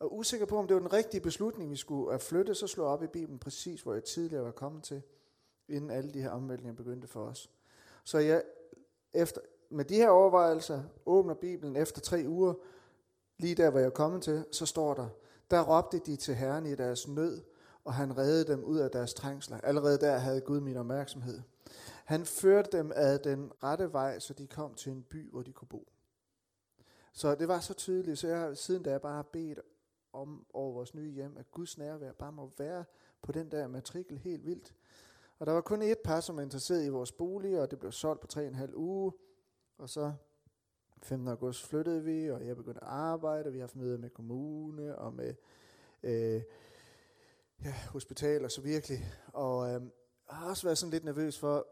Og 0.02 0.16
usikker 0.16 0.46
på, 0.46 0.58
om 0.58 0.66
det 0.66 0.74
var 0.74 0.80
den 0.80 0.92
rigtige 0.92 1.20
beslutning, 1.20 1.70
vi 1.70 1.76
skulle 1.76 2.14
at 2.14 2.20
flytte, 2.20 2.54
så 2.54 2.66
slog 2.66 2.86
jeg 2.86 2.92
op 2.92 3.02
i 3.02 3.06
Bibelen 3.06 3.38
præcis, 3.38 3.82
hvor 3.82 3.94
jeg 3.94 4.04
tidligere 4.04 4.44
var 4.44 4.50
kommet 4.50 4.82
til, 4.82 5.02
inden 5.68 5.90
alle 5.90 6.12
de 6.12 6.22
her 6.22 6.30
omvæltninger 6.30 6.76
begyndte 6.76 7.08
for 7.08 7.24
os. 7.24 7.50
Så 8.04 8.18
jeg, 8.18 8.42
efter, 9.12 9.40
med 9.70 9.84
de 9.84 9.94
her 9.94 10.08
overvejelser, 10.08 10.82
åbner 11.06 11.34
Bibelen 11.34 11.76
efter 11.76 12.00
tre 12.00 12.24
uger, 12.26 12.54
lige 13.38 13.54
der, 13.54 13.70
hvor 13.70 13.78
jeg 13.78 13.86
er 13.86 13.90
kommet 13.90 14.22
til, 14.22 14.44
så 14.52 14.66
står 14.66 14.94
der, 14.94 15.08
der 15.50 15.62
råbte 15.62 15.98
de 15.98 16.16
til 16.16 16.34
Herren 16.34 16.66
i 16.66 16.74
deres 16.74 17.08
nød, 17.08 17.42
og 17.84 17.94
han 17.94 18.18
reddede 18.18 18.52
dem 18.52 18.64
ud 18.64 18.78
af 18.78 18.90
deres 18.90 19.14
trængsler. 19.14 19.60
Allerede 19.60 19.98
der 19.98 20.18
havde 20.18 20.40
Gud 20.40 20.60
min 20.60 20.76
opmærksomhed. 20.76 21.40
Han 22.04 22.26
førte 22.26 22.78
dem 22.78 22.92
ad 22.94 23.18
den 23.18 23.52
rette 23.62 23.92
vej, 23.92 24.18
så 24.18 24.34
de 24.34 24.46
kom 24.46 24.74
til 24.74 24.92
en 24.92 25.02
by, 25.02 25.30
hvor 25.30 25.42
de 25.42 25.52
kunne 25.52 25.68
bo. 25.68 25.88
Så 27.12 27.34
det 27.34 27.48
var 27.48 27.60
så 27.60 27.74
tydeligt, 27.74 28.18
så 28.18 28.28
jeg, 28.28 28.56
siden 28.56 28.82
da 28.82 28.90
jeg 28.90 29.00
bare 29.00 29.14
har 29.14 29.28
bedt 29.32 29.60
om 30.12 30.46
over 30.52 30.72
vores 30.72 30.94
nye 30.94 31.10
hjem, 31.10 31.36
at 31.36 31.50
Guds 31.50 31.78
nærvær 31.78 32.12
bare 32.12 32.32
må 32.32 32.50
være 32.58 32.84
på 33.22 33.32
den 33.32 33.50
der 33.50 33.66
matrikel 33.66 34.18
helt 34.18 34.46
vildt. 34.46 34.74
Og 35.38 35.46
der 35.46 35.52
var 35.52 35.60
kun 35.60 35.82
et 35.82 35.98
par, 35.98 36.20
som 36.20 36.36
var 36.36 36.42
interesseret 36.42 36.84
i 36.84 36.88
vores 36.88 37.12
bolig, 37.12 37.60
og 37.60 37.70
det 37.70 37.78
blev 37.78 37.92
solgt 37.92 38.20
på 38.20 38.26
tre 38.26 38.40
og 38.40 38.48
en 38.48 38.54
halv 38.54 38.74
uge. 38.74 39.12
Og 39.78 39.88
så 39.88 40.12
15. 41.02 41.28
august 41.28 41.66
flyttede 41.66 42.04
vi, 42.04 42.30
og 42.30 42.46
jeg 42.46 42.56
begyndte 42.56 42.84
at 42.84 42.88
arbejde. 42.88 43.52
Vi 43.52 43.58
har 43.58 43.62
haft 43.62 43.76
møder 43.76 43.98
med 43.98 44.10
kommune 44.10 44.98
og 44.98 45.14
med 45.14 45.34
øh, 46.02 46.42
ja, 47.64 47.74
hospital 47.90 48.44
og 48.44 48.50
så 48.50 48.60
virkelig. 48.60 49.04
Og 49.32 49.66
øh, 49.66 49.82
jeg 50.28 50.36
har 50.36 50.48
også 50.48 50.66
været 50.66 50.78
sådan 50.78 50.90
lidt 50.90 51.04
nervøs 51.04 51.38
for 51.38 51.66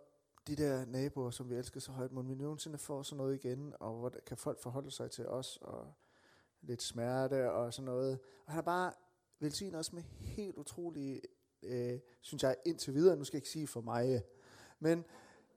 de 0.46 0.56
der 0.56 0.84
naboer, 0.84 1.30
som 1.30 1.50
vi 1.50 1.54
elsker 1.54 1.80
så 1.80 1.92
højt. 1.92 2.12
Må 2.12 2.22
vi 2.22 2.34
nogensinde 2.34 2.78
få 2.78 3.02
sådan 3.02 3.16
noget 3.16 3.44
igen, 3.44 3.74
og 3.80 3.94
hvordan 3.94 4.20
kan 4.26 4.36
folk 4.36 4.60
forholde 4.60 4.90
sig 4.90 5.10
til 5.10 5.26
os, 5.26 5.58
og 5.62 5.92
lidt 6.62 6.82
smerte 6.82 7.52
og 7.52 7.74
sådan 7.74 7.84
noget. 7.84 8.18
Og 8.46 8.52
han 8.52 8.54
har 8.54 8.62
bare 8.62 8.92
velsignet 9.38 9.78
os 9.78 9.92
med 9.92 10.02
helt 10.02 10.56
utrolige, 10.56 11.20
øh, 11.62 11.98
synes 12.20 12.42
jeg 12.42 12.56
indtil 12.66 12.94
videre, 12.94 13.16
nu 13.16 13.24
skal 13.24 13.36
jeg 13.36 13.40
ikke 13.40 13.48
sige 13.48 13.66
for 13.66 13.80
mig, 13.80 14.22
men 14.78 15.04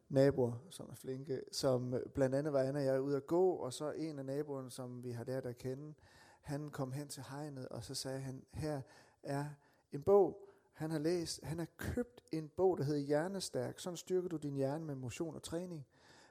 naboer, 0.10 0.54
som 0.70 0.90
er 0.92 0.96
flinke, 0.96 1.42
som 1.52 1.96
blandt 2.14 2.36
andet 2.36 2.54
var 2.54 2.60
Anna 2.60 2.80
og 2.80 2.86
jeg 2.86 3.02
ude 3.02 3.18
at 3.18 3.28
gå, 3.28 3.50
og 3.50 3.74
så 3.74 3.92
en 3.92 4.20
af 4.20 4.26
naboerne, 4.26 4.72
som 4.72 5.04
vi 5.04 5.12
har 5.12 5.24
lært 5.24 5.46
at 5.46 5.58
kende, 5.58 5.94
han 6.42 6.70
kom 6.70 6.92
hen 6.92 7.08
til 7.08 7.24
hegnet, 7.30 7.68
og 7.68 7.84
så 7.84 7.96
sagde 7.96 8.20
han, 8.20 8.44
her 8.54 8.82
er 9.24 9.46
en 9.92 10.02
bog, 10.02 10.50
han 10.74 10.92
har 10.92 11.00
læst, 11.00 11.44
han 11.44 11.60
har 11.60 11.68
købt 11.78 12.24
en 12.32 12.50
bog, 12.50 12.78
der 12.78 12.84
hedder 12.84 13.00
Hjernestærk, 13.00 13.80
sådan 13.80 13.98
styrker 13.98 14.30
du 14.30 14.38
din 14.38 14.56
hjerne 14.56 14.86
med 14.86 14.96
motion 14.96 15.36
og 15.36 15.44
træning, 15.44 15.86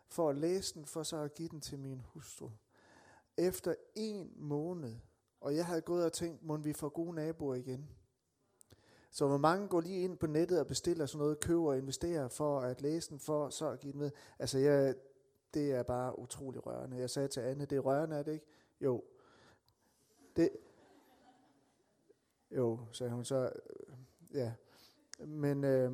for 0.08 0.30
at 0.30 0.36
læse 0.36 0.74
den, 0.74 0.86
for 0.86 1.02
så 1.02 1.16
at 1.16 1.34
give 1.34 1.48
den 1.48 1.60
til 1.60 1.78
min 1.78 2.00
hustru 2.04 2.50
efter 3.36 3.74
en 3.94 4.32
måned, 4.36 4.94
og 5.40 5.56
jeg 5.56 5.66
havde 5.66 5.80
gået 5.80 6.04
og 6.04 6.12
tænkt, 6.12 6.42
må 6.42 6.56
vi 6.56 6.72
få 6.72 6.88
gode 6.88 7.14
naboer 7.14 7.54
igen. 7.54 7.88
Så 9.10 9.26
hvor 9.26 9.36
mange 9.36 9.68
går 9.68 9.80
lige 9.80 10.00
ind 10.00 10.18
på 10.18 10.26
nettet 10.26 10.60
og 10.60 10.66
bestiller 10.66 11.06
sådan 11.06 11.18
noget, 11.18 11.40
køber 11.40 11.68
og 11.68 11.78
investerer 11.78 12.28
for 12.28 12.60
at 12.60 12.80
læse 12.80 13.10
den, 13.10 13.18
for 13.18 13.48
så 13.48 13.68
at 13.70 13.80
give 13.80 13.92
den 13.92 14.00
med. 14.00 14.10
Altså, 14.38 14.58
jeg, 14.58 14.94
det 15.54 15.72
er 15.72 15.82
bare 15.82 16.18
utrolig 16.18 16.66
rørende. 16.66 16.96
Jeg 16.96 17.10
sagde 17.10 17.28
til 17.28 17.40
Anne, 17.40 17.64
det 17.64 17.76
er 17.76 17.80
rørende, 17.80 18.16
er 18.16 18.22
det 18.22 18.32
ikke? 18.32 18.46
Jo. 18.80 19.04
Det, 20.36 20.50
jo, 22.50 22.78
sagde 22.92 23.12
hun 23.12 23.24
så. 23.24 23.36
Øh, 23.36 23.96
ja. 24.34 24.52
Men, 25.18 25.64
øh, 25.64 25.92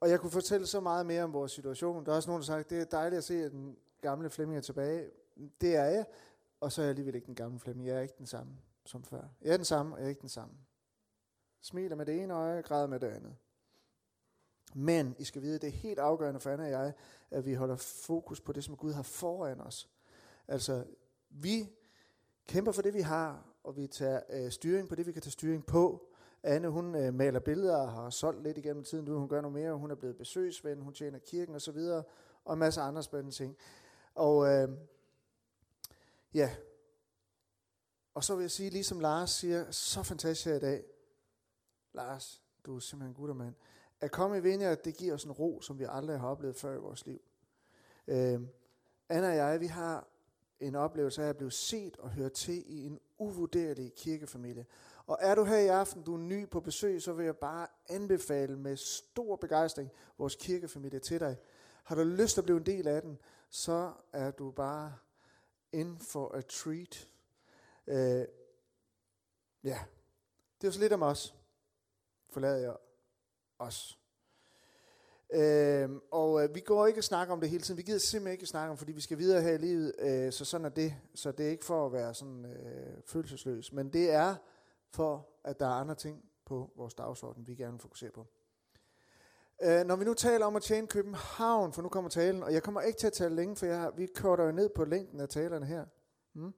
og 0.00 0.10
jeg 0.10 0.20
kunne 0.20 0.30
fortælle 0.30 0.66
så 0.66 0.80
meget 0.80 1.06
mere 1.06 1.22
om 1.24 1.32
vores 1.32 1.52
situation. 1.52 2.06
Der 2.06 2.12
er 2.12 2.16
også 2.16 2.30
nogen, 2.30 2.42
der 2.42 2.52
har 2.52 2.58
sagt, 2.58 2.70
det 2.70 2.80
er 2.80 2.84
dejligt 2.84 3.18
at 3.18 3.24
se, 3.24 3.50
den 3.50 3.76
gamle 4.00 4.30
Flemming 4.30 4.56
er 4.56 4.62
tilbage. 4.62 5.10
Det 5.60 5.76
er 5.76 5.84
jeg. 5.84 6.06
Og 6.62 6.72
så 6.72 6.82
er 6.82 6.84
jeg 6.84 6.90
alligevel 6.90 7.14
ikke 7.14 7.26
den 7.26 7.34
gamle 7.34 7.58
Flemming. 7.58 7.88
Jeg 7.88 7.96
er 7.96 8.00
ikke 8.00 8.14
den 8.18 8.26
samme 8.26 8.52
som 8.84 9.04
før. 9.04 9.22
Jeg 9.42 9.52
er 9.52 9.56
den 9.56 9.64
samme, 9.64 9.94
og 9.94 9.98
jeg 9.98 10.04
er 10.04 10.08
ikke 10.08 10.20
den 10.20 10.28
samme. 10.28 10.54
Smiler 11.60 11.96
med 11.96 12.06
det 12.06 12.22
ene 12.22 12.34
øje, 12.34 12.60
græder 12.60 12.86
med 12.86 13.00
det 13.00 13.06
andet. 13.06 13.36
Men 14.74 15.16
I 15.18 15.24
skal 15.24 15.42
vide, 15.42 15.58
det 15.58 15.66
er 15.66 15.72
helt 15.72 15.98
afgørende 15.98 16.40
for 16.40 16.50
Anna 16.50 16.64
og 16.64 16.70
jeg, 16.70 16.92
at 17.30 17.46
vi 17.46 17.54
holder 17.54 17.76
fokus 17.76 18.40
på 18.40 18.52
det, 18.52 18.64
som 18.64 18.76
Gud 18.76 18.92
har 18.92 19.02
foran 19.02 19.60
os. 19.60 19.90
Altså, 20.48 20.84
vi 21.30 21.72
kæmper 22.46 22.72
for 22.72 22.82
det, 22.82 22.94
vi 22.94 23.00
har, 23.00 23.46
og 23.64 23.76
vi 23.76 23.86
tager 23.86 24.20
øh, 24.30 24.50
styring 24.50 24.88
på 24.88 24.94
det, 24.94 25.06
vi 25.06 25.12
kan 25.12 25.22
tage 25.22 25.32
styring 25.32 25.66
på. 25.66 26.08
Anne, 26.42 26.68
hun 26.68 26.94
øh, 26.94 27.14
maler 27.14 27.40
billeder 27.40 27.76
og 27.76 27.92
har 27.92 28.10
solgt 28.10 28.42
lidt 28.42 28.58
igennem 28.58 28.84
tiden. 28.84 29.04
Nu 29.04 29.18
hun 29.18 29.28
gør 29.28 29.40
noget 29.40 29.54
mere. 29.54 29.74
Hun 29.74 29.90
er 29.90 29.94
blevet 29.94 30.16
besøgsven, 30.16 30.80
hun 30.80 30.94
tjener 30.94 31.18
kirken 31.18 31.54
osv. 31.54 31.76
Og, 31.76 32.08
og 32.44 32.52
en 32.52 32.58
masse 32.58 32.80
andre 32.80 33.02
spændende 33.02 33.36
ting. 33.36 33.56
Og 34.14 34.48
øh, 34.48 34.68
Ja. 36.34 36.56
Og 38.14 38.24
så 38.24 38.34
vil 38.34 38.42
jeg 38.42 38.50
sige, 38.50 38.70
ligesom 38.70 39.00
Lars 39.00 39.30
siger, 39.30 39.70
så 39.70 40.02
fantastisk 40.02 40.46
her 40.46 40.54
i 40.54 40.60
dag. 40.60 40.84
Lars, 41.92 42.42
du 42.66 42.76
er 42.76 42.80
simpelthen 42.80 43.10
en 43.10 43.14
guttermand. 43.14 43.54
At 44.00 44.10
komme 44.10 44.38
i 44.38 44.40
Vineyard, 44.40 44.82
det 44.84 44.96
giver 44.96 45.14
os 45.14 45.24
en 45.24 45.32
ro, 45.32 45.60
som 45.60 45.78
vi 45.78 45.86
aldrig 45.88 46.20
har 46.20 46.28
oplevet 46.28 46.56
før 46.56 46.74
i 46.74 46.78
vores 46.78 47.06
liv. 47.06 47.20
Øh, 48.06 48.40
Anna 49.08 49.28
og 49.28 49.36
jeg, 49.36 49.60
vi 49.60 49.66
har 49.66 50.08
en 50.60 50.74
oplevelse 50.74 51.22
af 51.22 51.28
at 51.28 51.36
blive 51.36 51.50
set 51.50 51.96
og 51.96 52.10
høre 52.10 52.28
til 52.28 52.64
i 52.66 52.86
en 52.86 53.00
uvurderlig 53.18 53.94
kirkefamilie. 53.94 54.66
Og 55.06 55.18
er 55.20 55.34
du 55.34 55.44
her 55.44 55.58
i 55.58 55.66
aften, 55.66 56.02
du 56.02 56.14
er 56.14 56.18
ny 56.18 56.48
på 56.48 56.60
besøg, 56.60 57.02
så 57.02 57.12
vil 57.12 57.24
jeg 57.24 57.36
bare 57.36 57.66
anbefale 57.88 58.56
med 58.56 58.76
stor 58.76 59.36
begejstring 59.36 59.90
vores 60.18 60.36
kirkefamilie 60.36 60.98
til 60.98 61.20
dig. 61.20 61.36
Har 61.84 61.94
du 61.94 62.02
lyst 62.02 62.34
til 62.34 62.40
at 62.40 62.44
blive 62.44 62.56
en 62.56 62.66
del 62.66 62.88
af 62.88 63.02
den, 63.02 63.18
så 63.50 63.92
er 64.12 64.30
du 64.30 64.50
bare 64.50 64.94
in 65.72 65.98
for 65.98 66.34
a 66.34 66.40
treat. 66.40 67.08
Øh, 67.86 68.26
Ja, 69.64 69.78
det 70.60 70.66
er 70.66 70.70
så 70.70 70.80
lidt 70.80 70.92
om 70.92 71.02
os. 71.02 71.34
Forlader 72.30 72.58
jeg 72.58 72.76
os. 73.58 73.98
Uh, 75.34 76.00
og 76.10 76.44
øh, 76.44 76.54
vi 76.54 76.60
går 76.60 76.86
ikke 76.86 77.00
og 77.00 77.04
snakker 77.04 77.34
om 77.34 77.40
det 77.40 77.50
hele 77.50 77.62
tiden. 77.62 77.78
Vi 77.78 77.82
gider 77.82 77.98
simpelthen 77.98 78.32
ikke 78.32 78.46
snakke 78.46 78.70
om, 78.70 78.76
fordi 78.76 78.92
vi 78.92 79.00
skal 79.00 79.18
videre 79.18 79.42
her 79.42 79.52
i 79.52 79.58
livet. 79.58 79.94
Øh, 79.98 80.32
så 80.32 80.44
sådan 80.44 80.64
er 80.64 80.68
det. 80.68 80.94
Så 81.14 81.32
det 81.32 81.46
er 81.46 81.50
ikke 81.50 81.64
for 81.64 81.86
at 81.86 81.92
være 81.92 82.14
sådan 82.14 82.44
øh, 82.44 83.02
følelsesløs. 83.06 83.72
Men 83.72 83.92
det 83.92 84.10
er 84.10 84.36
for, 84.90 85.28
at 85.44 85.60
der 85.60 85.66
er 85.66 85.70
andre 85.70 85.94
ting 85.94 86.24
på 86.44 86.72
vores 86.76 86.94
dagsorden, 86.94 87.46
vi 87.46 87.54
gerne 87.54 87.72
vil 87.72 87.80
fokusere 87.80 88.10
på. 88.10 88.26
Øh, 89.64 89.86
når 89.86 89.96
vi 89.96 90.04
nu 90.04 90.14
taler 90.14 90.46
om 90.46 90.56
at 90.56 90.62
tjene 90.62 90.86
København, 90.86 91.72
for 91.72 91.82
nu 91.82 91.88
kommer 91.88 92.10
talen, 92.10 92.42
og 92.42 92.52
jeg 92.52 92.62
kommer 92.62 92.80
ikke 92.80 92.98
til 92.98 93.06
at 93.06 93.12
tale 93.12 93.34
længe, 93.34 93.56
for 93.56 93.66
jeg 93.66 93.80
har, 93.80 93.90
vi 93.90 94.06
korter 94.06 94.44
jo 94.44 94.52
ned 94.52 94.68
på 94.68 94.84
længden 94.84 95.20
af 95.20 95.28
talerne 95.28 95.66
her. 95.66 95.84
Mm. 96.34 96.54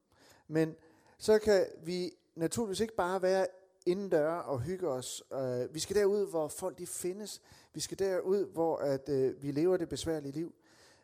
Men 0.49 0.75
så 1.19 1.39
kan 1.39 1.67
vi 1.83 2.13
naturligvis 2.35 2.81
ikke 2.81 2.97
bare 2.97 3.23
være 3.23 3.47
indendør 3.87 4.33
og 4.33 4.61
hygge 4.61 4.89
os. 4.89 5.23
Øh, 5.33 5.75
vi 5.75 5.79
skal 5.79 5.97
derud, 5.97 6.31
hvor 6.31 6.49
folk 6.49 6.79
de 6.79 6.87
findes. 6.87 7.43
Vi 7.75 7.81
skal 7.81 7.99
derud, 7.99 8.53
hvor 8.53 8.77
at, 8.77 9.09
øh, 9.09 9.43
vi 9.43 9.51
lever 9.51 9.77
det 9.77 9.89
besværlige 9.89 10.33
liv. 10.33 10.55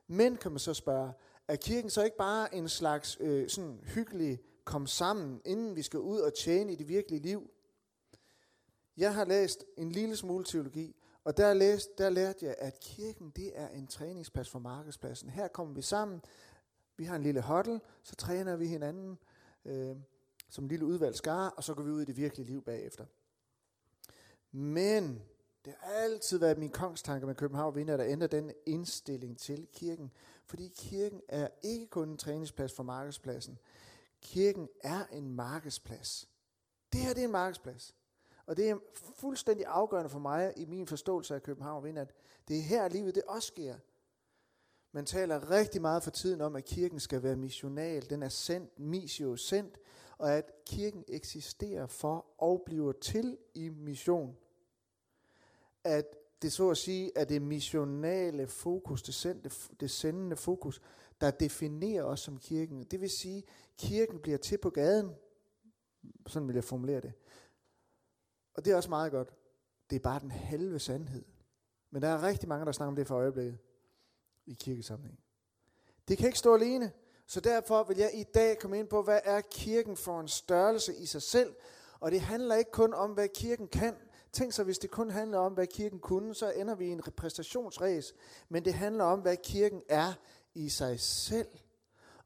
Men 0.06 0.36
kan 0.36 0.50
man 0.50 0.58
så 0.58 0.74
spørge, 0.74 1.12
er 1.48 1.56
kirken 1.56 1.90
så 1.90 2.02
ikke 2.02 2.16
bare 2.16 2.54
en 2.54 2.68
slags 2.68 3.18
øh, 3.20 3.48
sådan 3.48 3.80
hyggelig 3.94 4.40
kom 4.64 4.86
sammen, 4.86 5.40
inden 5.44 5.76
vi 5.76 5.82
skal 5.82 6.00
ud 6.00 6.20
og 6.20 6.34
tjene 6.34 6.72
i 6.72 6.76
det 6.76 6.88
virkelige 6.88 7.22
liv? 7.22 7.50
Jeg 8.96 9.14
har 9.14 9.24
læst 9.24 9.64
en 9.76 9.92
lille 9.92 10.16
smule 10.16 10.44
teologi, 10.44 10.96
og 11.24 11.36
der, 11.36 11.54
læste, 11.54 11.92
der 11.98 12.10
lærte 12.10 12.46
jeg, 12.46 12.54
at 12.58 12.80
kirken 12.80 13.30
det 13.36 13.52
er 13.54 13.68
en 13.68 13.86
træningsplads 13.86 14.50
for 14.50 14.58
markedspladsen. 14.58 15.30
Her 15.30 15.48
kommer 15.48 15.74
vi 15.74 15.82
sammen, 15.82 16.20
vi 16.96 17.04
har 17.04 17.16
en 17.16 17.22
lille 17.22 17.42
huddle, 17.42 17.80
så 18.02 18.16
træner 18.16 18.56
vi 18.56 18.66
hinanden. 18.66 19.18
øh, 19.64 19.96
som 20.50 20.64
en 20.64 20.68
lille 20.68 20.86
udvalgt 20.86 21.16
skare, 21.16 21.50
og 21.50 21.64
så 21.64 21.74
går 21.74 21.82
vi 21.82 21.90
ud 21.90 22.02
i 22.02 22.04
det 22.04 22.16
virkelige 22.16 22.46
liv 22.46 22.62
bagefter. 22.62 23.04
Men 24.52 25.22
det 25.64 25.74
har 25.78 25.92
altid 25.92 26.38
været 26.38 26.58
min 26.58 26.70
kongstanke 26.70 27.26
med 27.26 27.34
København 27.34 27.74
Vinder, 27.74 27.96
der 27.96 28.06
ændrer 28.06 28.28
den 28.28 28.52
indstilling 28.66 29.38
til 29.38 29.66
kirken. 29.72 30.10
Fordi 30.46 30.72
kirken 30.76 31.20
er 31.28 31.48
ikke 31.62 31.86
kun 31.86 32.08
en 32.08 32.18
træningsplads 32.18 32.72
for 32.72 32.82
markedspladsen. 32.82 33.58
Kirken 34.22 34.68
er 34.82 35.06
en 35.06 35.28
markedsplads. 35.28 36.28
Det 36.92 37.00
her 37.00 37.14
det 37.14 37.20
er 37.20 37.24
en 37.24 37.32
markedsplads. 37.32 37.94
Og 38.50 38.56
det 38.56 38.70
er 38.70 38.76
fuldstændig 38.92 39.66
afgørende 39.66 40.10
for 40.10 40.18
mig 40.18 40.52
i 40.56 40.64
min 40.64 40.86
forståelse 40.86 41.34
af 41.34 41.42
København 41.42 41.84
Vinder, 41.84 42.02
at 42.02 42.14
det 42.48 42.58
er 42.58 42.62
her 42.62 42.88
livet 42.88 43.14
det 43.14 43.22
også 43.22 43.48
sker. 43.48 43.74
Man 44.92 45.06
taler 45.06 45.50
rigtig 45.50 45.80
meget 45.80 46.02
for 46.02 46.10
tiden 46.10 46.40
om, 46.40 46.56
at 46.56 46.64
kirken 46.64 47.00
skal 47.00 47.22
være 47.22 47.36
missional. 47.36 48.10
Den 48.10 48.22
er 48.22 48.28
sendt, 48.28 48.78
missio 48.78 49.36
sendt 49.36 49.78
og 50.18 50.32
at 50.32 50.64
kirken 50.66 51.04
eksisterer 51.08 51.86
for 51.86 52.26
og 52.38 52.62
bliver 52.66 52.92
til 52.92 53.38
i 53.54 53.68
mission. 53.68 54.36
At 55.84 56.04
det 56.42 56.52
så 56.52 56.70
at 56.70 56.76
sige 56.76 57.12
er 57.16 57.24
det 57.24 57.42
missionale 57.42 58.46
fokus, 58.46 59.02
det, 59.02 59.14
sendte, 59.14 59.50
det 59.80 59.90
sendende 59.90 60.36
fokus, 60.36 60.82
der 61.20 61.30
definerer 61.30 62.04
os 62.04 62.20
som 62.20 62.38
kirken. 62.38 62.82
Det 62.82 63.00
vil 63.00 63.10
sige, 63.10 63.44
kirken 63.78 64.18
bliver 64.18 64.38
til 64.38 64.58
på 64.58 64.70
gaden. 64.70 65.10
Sådan 66.26 66.48
vil 66.48 66.54
jeg 66.54 66.64
formulere 66.64 67.00
det. 67.00 67.12
Og 68.60 68.64
det 68.64 68.72
er 68.72 68.76
også 68.76 68.88
meget 68.88 69.12
godt. 69.12 69.34
Det 69.90 69.96
er 69.96 70.00
bare 70.00 70.20
den 70.20 70.30
halve 70.30 70.78
sandhed. 70.78 71.24
Men 71.90 72.02
der 72.02 72.08
er 72.08 72.22
rigtig 72.22 72.48
mange, 72.48 72.66
der 72.66 72.72
snakker 72.72 72.90
om 72.90 72.96
det 72.96 73.06
for 73.06 73.14
øjeblikket 73.14 73.58
i 74.46 74.54
kirkesammenhæng. 74.54 75.18
Det 76.08 76.18
kan 76.18 76.26
ikke 76.26 76.38
stå 76.38 76.54
alene. 76.54 76.92
Så 77.26 77.40
derfor 77.40 77.84
vil 77.84 77.96
jeg 77.96 78.10
i 78.14 78.22
dag 78.22 78.58
komme 78.58 78.78
ind 78.78 78.88
på, 78.88 79.02
hvad 79.02 79.20
er 79.24 79.40
kirken 79.40 79.96
for 79.96 80.20
en 80.20 80.28
størrelse 80.28 80.94
i 80.94 81.06
sig 81.06 81.22
selv. 81.22 81.54
Og 82.00 82.10
det 82.10 82.20
handler 82.20 82.54
ikke 82.54 82.70
kun 82.70 82.94
om, 82.94 83.10
hvad 83.10 83.28
kirken 83.28 83.68
kan. 83.68 83.96
Tænk 84.32 84.52
så, 84.52 84.64
hvis 84.64 84.78
det 84.78 84.90
kun 84.90 85.10
handler 85.10 85.38
om, 85.38 85.52
hvad 85.52 85.66
kirken 85.66 85.98
kunne, 85.98 86.34
så 86.34 86.52
ender 86.52 86.74
vi 86.74 86.86
i 86.86 86.90
en 86.90 87.06
repræsentationsræs. 87.06 88.14
Men 88.48 88.64
det 88.64 88.74
handler 88.74 89.04
om, 89.04 89.20
hvad 89.20 89.36
kirken 89.36 89.82
er 89.88 90.12
i 90.54 90.68
sig 90.68 91.00
selv. 91.00 91.48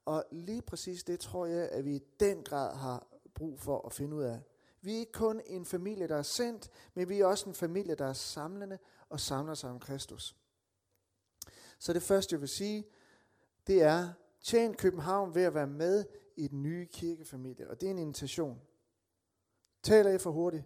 Og 0.04 0.24
lige 0.30 0.62
præcis 0.62 1.04
det 1.04 1.20
tror 1.20 1.46
jeg, 1.46 1.68
at 1.68 1.84
vi 1.84 1.96
i 1.96 2.02
den 2.20 2.42
grad 2.42 2.76
har 2.76 3.06
brug 3.34 3.60
for 3.60 3.86
at 3.86 3.92
finde 3.92 4.16
ud 4.16 4.22
af. 4.22 4.40
Vi 4.84 4.94
er 4.94 4.98
ikke 4.98 5.12
kun 5.12 5.40
en 5.46 5.64
familie, 5.64 6.08
der 6.08 6.16
er 6.16 6.22
sendt, 6.22 6.70
men 6.94 7.08
vi 7.08 7.20
er 7.20 7.26
også 7.26 7.48
en 7.48 7.54
familie, 7.54 7.94
der 7.94 8.06
er 8.06 8.12
samlende 8.12 8.78
og 9.08 9.20
samler 9.20 9.54
sig 9.54 9.70
om 9.70 9.80
Kristus. 9.80 10.36
Så 11.78 11.92
det 11.92 12.02
første, 12.02 12.34
jeg 12.34 12.40
vil 12.40 12.48
sige, 12.48 12.86
det 13.66 13.82
er, 13.82 14.12
Tjen 14.40 14.74
København 14.74 15.34
ved 15.34 15.42
at 15.42 15.54
være 15.54 15.66
med 15.66 16.04
i 16.36 16.48
den 16.48 16.62
nye 16.62 16.86
kirkefamilie. 16.86 17.70
Og 17.70 17.80
det 17.80 17.86
er 17.86 17.90
en 17.90 17.98
invitation. 17.98 18.60
Taler 19.82 20.10
jeg 20.10 20.20
for 20.20 20.30
hurtigt? 20.30 20.64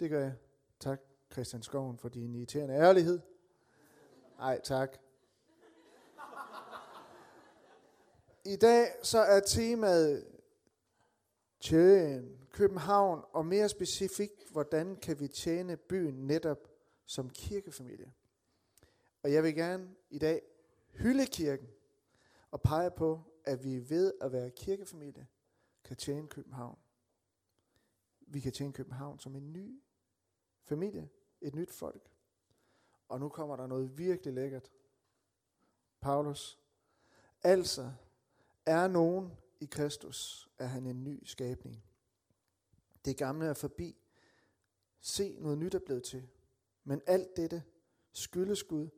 Det 0.00 0.10
gør 0.10 0.20
jeg. 0.20 0.34
Tak, 0.80 1.00
Christian 1.32 1.62
Skoven, 1.62 1.98
for 1.98 2.08
din 2.08 2.34
irriterende 2.34 2.74
ærlighed. 2.74 3.20
Nej, 4.38 4.60
tak. 4.60 4.98
I 8.44 8.56
dag 8.56 8.88
så 9.02 9.18
er 9.18 9.40
temaet 9.40 10.26
Tjen 11.60 12.47
København, 12.52 13.24
og 13.32 13.46
mere 13.46 13.68
specifikt, 13.68 14.50
hvordan 14.50 14.96
kan 14.96 15.20
vi 15.20 15.28
tjene 15.28 15.76
byen 15.76 16.26
netop 16.26 16.68
som 17.06 17.30
kirkefamilie. 17.30 18.12
Og 19.22 19.32
jeg 19.32 19.42
vil 19.42 19.54
gerne 19.54 19.94
i 20.10 20.18
dag 20.18 20.42
hylde 20.90 21.26
kirken 21.26 21.68
og 22.50 22.62
pege 22.62 22.90
på, 22.90 23.22
at 23.44 23.64
vi 23.64 23.90
ved 23.90 24.12
at 24.20 24.32
være 24.32 24.50
kirkefamilie 24.50 25.26
kan 25.84 25.96
tjene 25.96 26.28
København. 26.28 26.78
Vi 28.20 28.40
kan 28.40 28.52
tjene 28.52 28.72
København 28.72 29.18
som 29.18 29.36
en 29.36 29.52
ny 29.52 29.82
familie, 30.62 31.08
et 31.40 31.54
nyt 31.54 31.72
folk. 31.72 32.10
Og 33.08 33.20
nu 33.20 33.28
kommer 33.28 33.56
der 33.56 33.66
noget 33.66 33.98
virkelig 33.98 34.34
lækkert. 34.34 34.70
Paulus. 36.00 36.58
Altså, 37.42 37.92
er 38.66 38.88
nogen 38.88 39.32
i 39.60 39.64
Kristus, 39.64 40.48
er 40.58 40.66
han 40.66 40.86
en 40.86 41.04
ny 41.04 41.24
skabning. 41.24 41.87
Det 43.04 43.16
gamle 43.16 43.46
er 43.46 43.54
forbi. 43.54 43.96
Se, 45.00 45.36
noget 45.38 45.58
nyt 45.58 45.74
er 45.74 45.78
blevet 45.78 46.02
til. 46.02 46.28
Men 46.84 47.02
alt 47.06 47.36
dette 47.36 47.62
skyldes 48.12 48.62
Gud, 48.62 48.88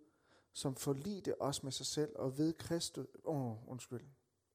som 0.52 0.76
forligte 0.76 1.42
os 1.42 1.62
med 1.62 1.72
sig 1.72 1.86
selv 1.86 2.12
og 2.16 2.38
ved 2.38 2.52
Kristus. 2.52 3.06
Åh, 3.24 3.50
oh, 3.50 3.68
undskyld. 3.68 4.04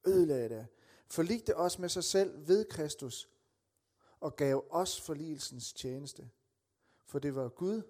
Ødelagde 0.08 0.50
det. 0.50 0.68
Forligte 1.08 1.58
os 1.58 1.80
med 1.80 1.90
sig 1.90 2.04
selv 2.04 2.48
ved 2.48 2.66
Kristus 2.66 3.30
og 4.20 4.36
gav 4.36 4.66
os 4.70 5.02
forligelsens 5.02 5.74
tjeneste. 5.74 6.30
For 7.06 7.20
det 7.20 7.36
var 7.36 7.50
Gud, 7.50 7.82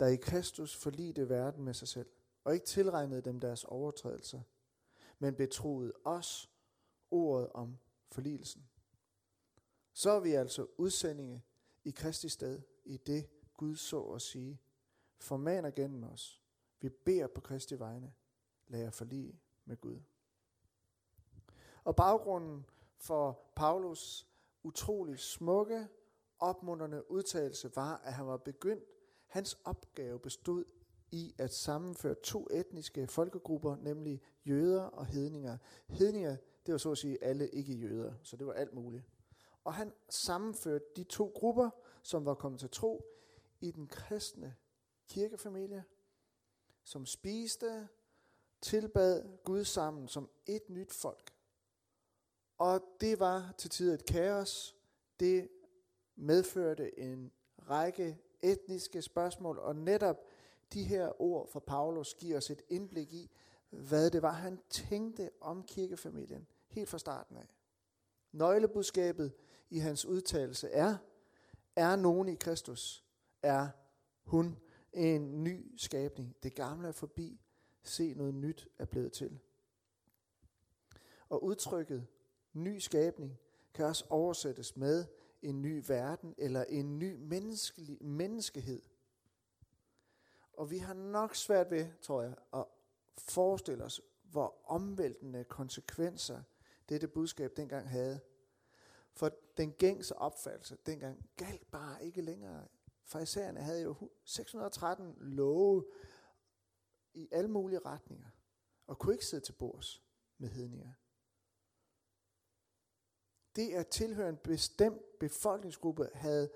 der 0.00 0.06
i 0.06 0.16
Kristus 0.16 0.76
forligte 0.76 1.28
verden 1.28 1.64
med 1.64 1.74
sig 1.74 1.88
selv, 1.88 2.08
og 2.44 2.54
ikke 2.54 2.66
tilregnede 2.66 3.22
dem 3.22 3.40
deres 3.40 3.64
overtrædelser, 3.64 4.40
men 5.18 5.34
betroede 5.34 5.92
os 6.04 6.50
ordet 7.10 7.48
om 7.52 7.78
forligelsen. 8.10 8.68
Så 9.96 10.10
er 10.10 10.20
vi 10.20 10.32
altså 10.32 10.66
udsendinge 10.76 11.42
i 11.84 11.90
Kristi 11.90 12.28
sted, 12.28 12.60
i 12.84 12.96
det 12.96 13.28
Gud 13.56 13.76
så 13.76 14.02
at 14.02 14.22
sige, 14.22 14.60
formaner 15.20 15.70
gennem 15.70 16.04
os, 16.04 16.42
vi 16.80 16.88
beder 16.88 17.26
på 17.26 17.40
Kristi 17.40 17.78
vegne. 17.78 18.12
Lad 18.66 18.80
jer 18.80 18.90
forlige 18.90 19.40
med 19.64 19.76
Gud. 19.76 20.00
Og 21.84 21.96
baggrunden 21.96 22.66
for 22.98 23.52
Paulus 23.54 24.26
utrolig 24.62 25.18
smukke, 25.18 25.88
opmuntrende 26.38 27.10
udtalelse 27.10 27.76
var, 27.76 27.96
at 28.04 28.12
han 28.12 28.26
var 28.26 28.36
begyndt, 28.36 28.84
hans 29.26 29.58
opgave 29.64 30.20
bestod 30.20 30.64
i 31.10 31.34
at 31.38 31.54
sammenføre 31.54 32.14
to 32.14 32.48
etniske 32.50 33.06
folkegrupper, 33.06 33.76
nemlig 33.76 34.22
jøder 34.46 34.82
og 34.82 35.06
hedninger. 35.06 35.58
Hedninger, 35.88 36.36
det 36.66 36.72
var 36.72 36.78
så 36.78 36.90
at 36.90 36.98
sige 36.98 37.24
alle 37.24 37.48
ikke-jøder, 37.48 38.14
så 38.22 38.36
det 38.36 38.46
var 38.46 38.52
alt 38.52 38.74
muligt. 38.74 39.04
Og 39.66 39.74
han 39.74 39.92
sammenførte 40.08 40.84
de 40.96 41.04
to 41.04 41.32
grupper, 41.34 41.70
som 42.02 42.24
var 42.24 42.34
kommet 42.34 42.60
til 42.60 42.70
tro, 42.70 43.06
i 43.60 43.70
den 43.70 43.86
kristne 43.86 44.56
kirkefamilie, 45.08 45.84
som 46.84 47.06
spiste, 47.06 47.88
tilbad 48.60 49.38
Gud 49.44 49.64
sammen 49.64 50.08
som 50.08 50.30
et 50.46 50.70
nyt 50.70 50.92
folk. 50.92 51.34
Og 52.58 52.80
det 53.00 53.20
var 53.20 53.54
til 53.58 53.70
tider 53.70 53.94
et 53.94 54.06
kaos. 54.06 54.76
Det 55.20 55.48
medførte 56.16 56.98
en 56.98 57.32
række 57.58 58.18
etniske 58.42 59.02
spørgsmål, 59.02 59.58
og 59.58 59.76
netop 59.76 60.16
de 60.72 60.84
her 60.84 61.22
ord 61.22 61.48
fra 61.48 61.60
Paulus 61.60 62.14
giver 62.14 62.36
os 62.36 62.50
et 62.50 62.62
indblik 62.68 63.12
i, 63.12 63.30
hvad 63.70 64.10
det 64.10 64.22
var, 64.22 64.32
han 64.32 64.60
tænkte 64.70 65.30
om 65.40 65.62
kirkefamilien 65.62 66.46
helt 66.68 66.88
fra 66.88 66.98
starten 66.98 67.36
af. 67.36 67.48
Nøglebudskabet 68.32 69.32
i 69.70 69.78
hans 69.78 70.04
udtalelse 70.04 70.70
er, 70.70 70.96
er 71.76 71.96
nogen 71.96 72.28
i 72.28 72.34
Kristus, 72.34 73.04
er 73.42 73.68
hun 74.24 74.58
en 74.92 75.44
ny 75.44 75.74
skabning. 75.76 76.36
Det 76.42 76.54
gamle 76.54 76.88
er 76.88 76.92
forbi. 76.92 77.40
Se 77.82 78.14
noget 78.14 78.34
nyt 78.34 78.68
er 78.78 78.84
blevet 78.84 79.12
til. 79.12 79.38
Og 81.28 81.44
udtrykket 81.44 82.06
ny 82.52 82.78
skabning 82.78 83.38
kan 83.74 83.84
også 83.84 84.04
oversættes 84.08 84.76
med 84.76 85.04
en 85.42 85.62
ny 85.62 85.84
verden 85.88 86.34
eller 86.38 86.64
en 86.64 86.98
ny 86.98 87.14
menneskelig, 87.14 88.04
menneskehed. 88.04 88.82
Og 90.52 90.70
vi 90.70 90.78
har 90.78 90.94
nok 90.94 91.34
svært 91.34 91.70
ved, 91.70 91.86
tror 92.02 92.22
jeg, 92.22 92.34
at 92.54 92.64
forestille 93.18 93.84
os, 93.84 94.00
hvor 94.22 94.60
omvæltende 94.64 95.44
konsekvenser 95.44 96.42
dette 96.88 97.08
budskab 97.08 97.56
dengang 97.56 97.88
havde. 97.88 98.20
For 99.16 99.30
den 99.56 99.72
gængse 99.72 100.16
opfattelse 100.16 100.76
dengang 100.86 101.30
galt 101.36 101.70
bare 101.70 102.04
ikke 102.04 102.22
længere. 102.22 102.68
Farisæerne 103.04 103.60
havde 103.60 103.82
jo 103.82 104.10
613 104.24 105.14
love 105.20 105.84
i 107.14 107.28
alle 107.32 107.50
mulige 107.50 107.78
retninger, 107.78 108.28
og 108.86 108.98
kunne 108.98 109.14
ikke 109.14 109.26
sidde 109.26 109.44
til 109.44 109.52
bords 109.52 110.02
med 110.38 110.48
hedninger. 110.48 110.92
Det 113.56 113.72
at 113.72 113.86
tilhøre 113.86 114.28
en 114.28 114.36
bestemt 114.36 115.18
befolkningsgruppe 115.18 116.08
havde 116.14 116.50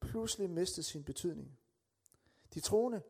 pludselig 0.00 0.50
mistet 0.50 0.84
sin 0.84 1.04
betydning. 1.04 1.58
De 2.54 2.60
troende, 2.60 3.02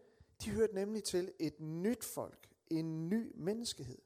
de 0.42 0.50
hørte 0.50 0.74
nemlig 0.74 1.04
til 1.04 1.32
et 1.38 1.60
nyt 1.60 2.04
folk, 2.04 2.48
en 2.70 3.08
ny 3.08 3.32
menneskehed. 3.34 3.98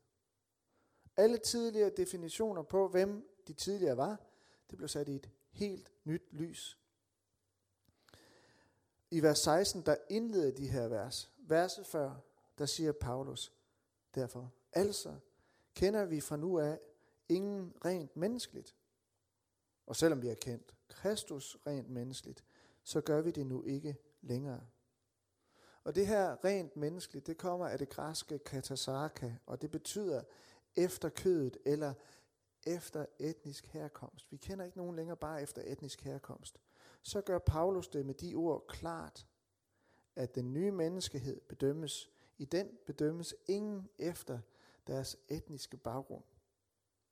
Alle 1.16 1.38
tidligere 1.38 1.90
definitioner 1.90 2.62
på, 2.62 2.88
hvem 2.88 3.40
de 3.46 3.52
tidligere 3.52 3.96
var, 3.96 4.29
det 4.70 4.76
blev 4.76 4.88
sat 4.88 5.08
i 5.08 5.14
et 5.14 5.30
helt 5.50 5.92
nyt 6.04 6.22
lys. 6.32 6.78
I 9.10 9.22
vers 9.22 9.38
16, 9.38 9.82
der 9.82 9.96
indleder 10.10 10.50
de 10.50 10.68
her 10.68 10.88
vers. 10.88 11.30
Verset 11.38 11.86
før, 11.86 12.14
der 12.58 12.66
siger 12.66 12.92
Paulus, 12.92 13.52
derfor, 14.14 14.52
altså 14.72 15.16
kender 15.74 16.04
vi 16.04 16.20
fra 16.20 16.36
nu 16.36 16.58
af 16.58 16.78
ingen 17.28 17.74
rent 17.84 18.16
menneskeligt. 18.16 18.76
Og 19.86 19.96
selvom 19.96 20.22
vi 20.22 20.28
har 20.28 20.34
kendt 20.34 20.74
Kristus 20.88 21.56
rent 21.66 21.90
menneskeligt, 21.90 22.44
så 22.84 23.00
gør 23.00 23.20
vi 23.20 23.30
det 23.30 23.46
nu 23.46 23.64
ikke 23.64 23.96
længere. 24.22 24.60
Og 25.84 25.94
det 25.94 26.06
her 26.06 26.44
rent 26.44 26.76
menneskeligt, 26.76 27.26
det 27.26 27.38
kommer 27.38 27.68
af 27.68 27.78
det 27.78 27.88
græske 27.88 28.38
katasarka, 28.38 29.32
og 29.46 29.62
det 29.62 29.70
betyder 29.70 30.22
efter 30.76 31.08
kødet 31.08 31.56
eller 31.64 31.94
efter 32.66 33.06
etnisk 33.18 33.66
herkomst. 33.66 34.32
Vi 34.32 34.36
kender 34.36 34.64
ikke 34.64 34.78
nogen 34.78 34.96
længere 34.96 35.16
bare 35.16 35.42
efter 35.42 35.62
etnisk 35.66 36.00
herkomst. 36.00 36.60
Så 37.02 37.20
gør 37.20 37.38
Paulus 37.38 37.88
det 37.88 38.06
med 38.06 38.14
de 38.14 38.34
ord 38.34 38.66
klart, 38.68 39.26
at 40.16 40.34
den 40.34 40.52
nye 40.52 40.70
menneskehed 40.70 41.40
bedømmes. 41.40 42.10
I 42.38 42.44
den 42.44 42.78
bedømmes 42.86 43.34
ingen 43.46 43.88
efter 43.98 44.38
deres 44.86 45.16
etniske 45.28 45.76
baggrund. 45.76 46.24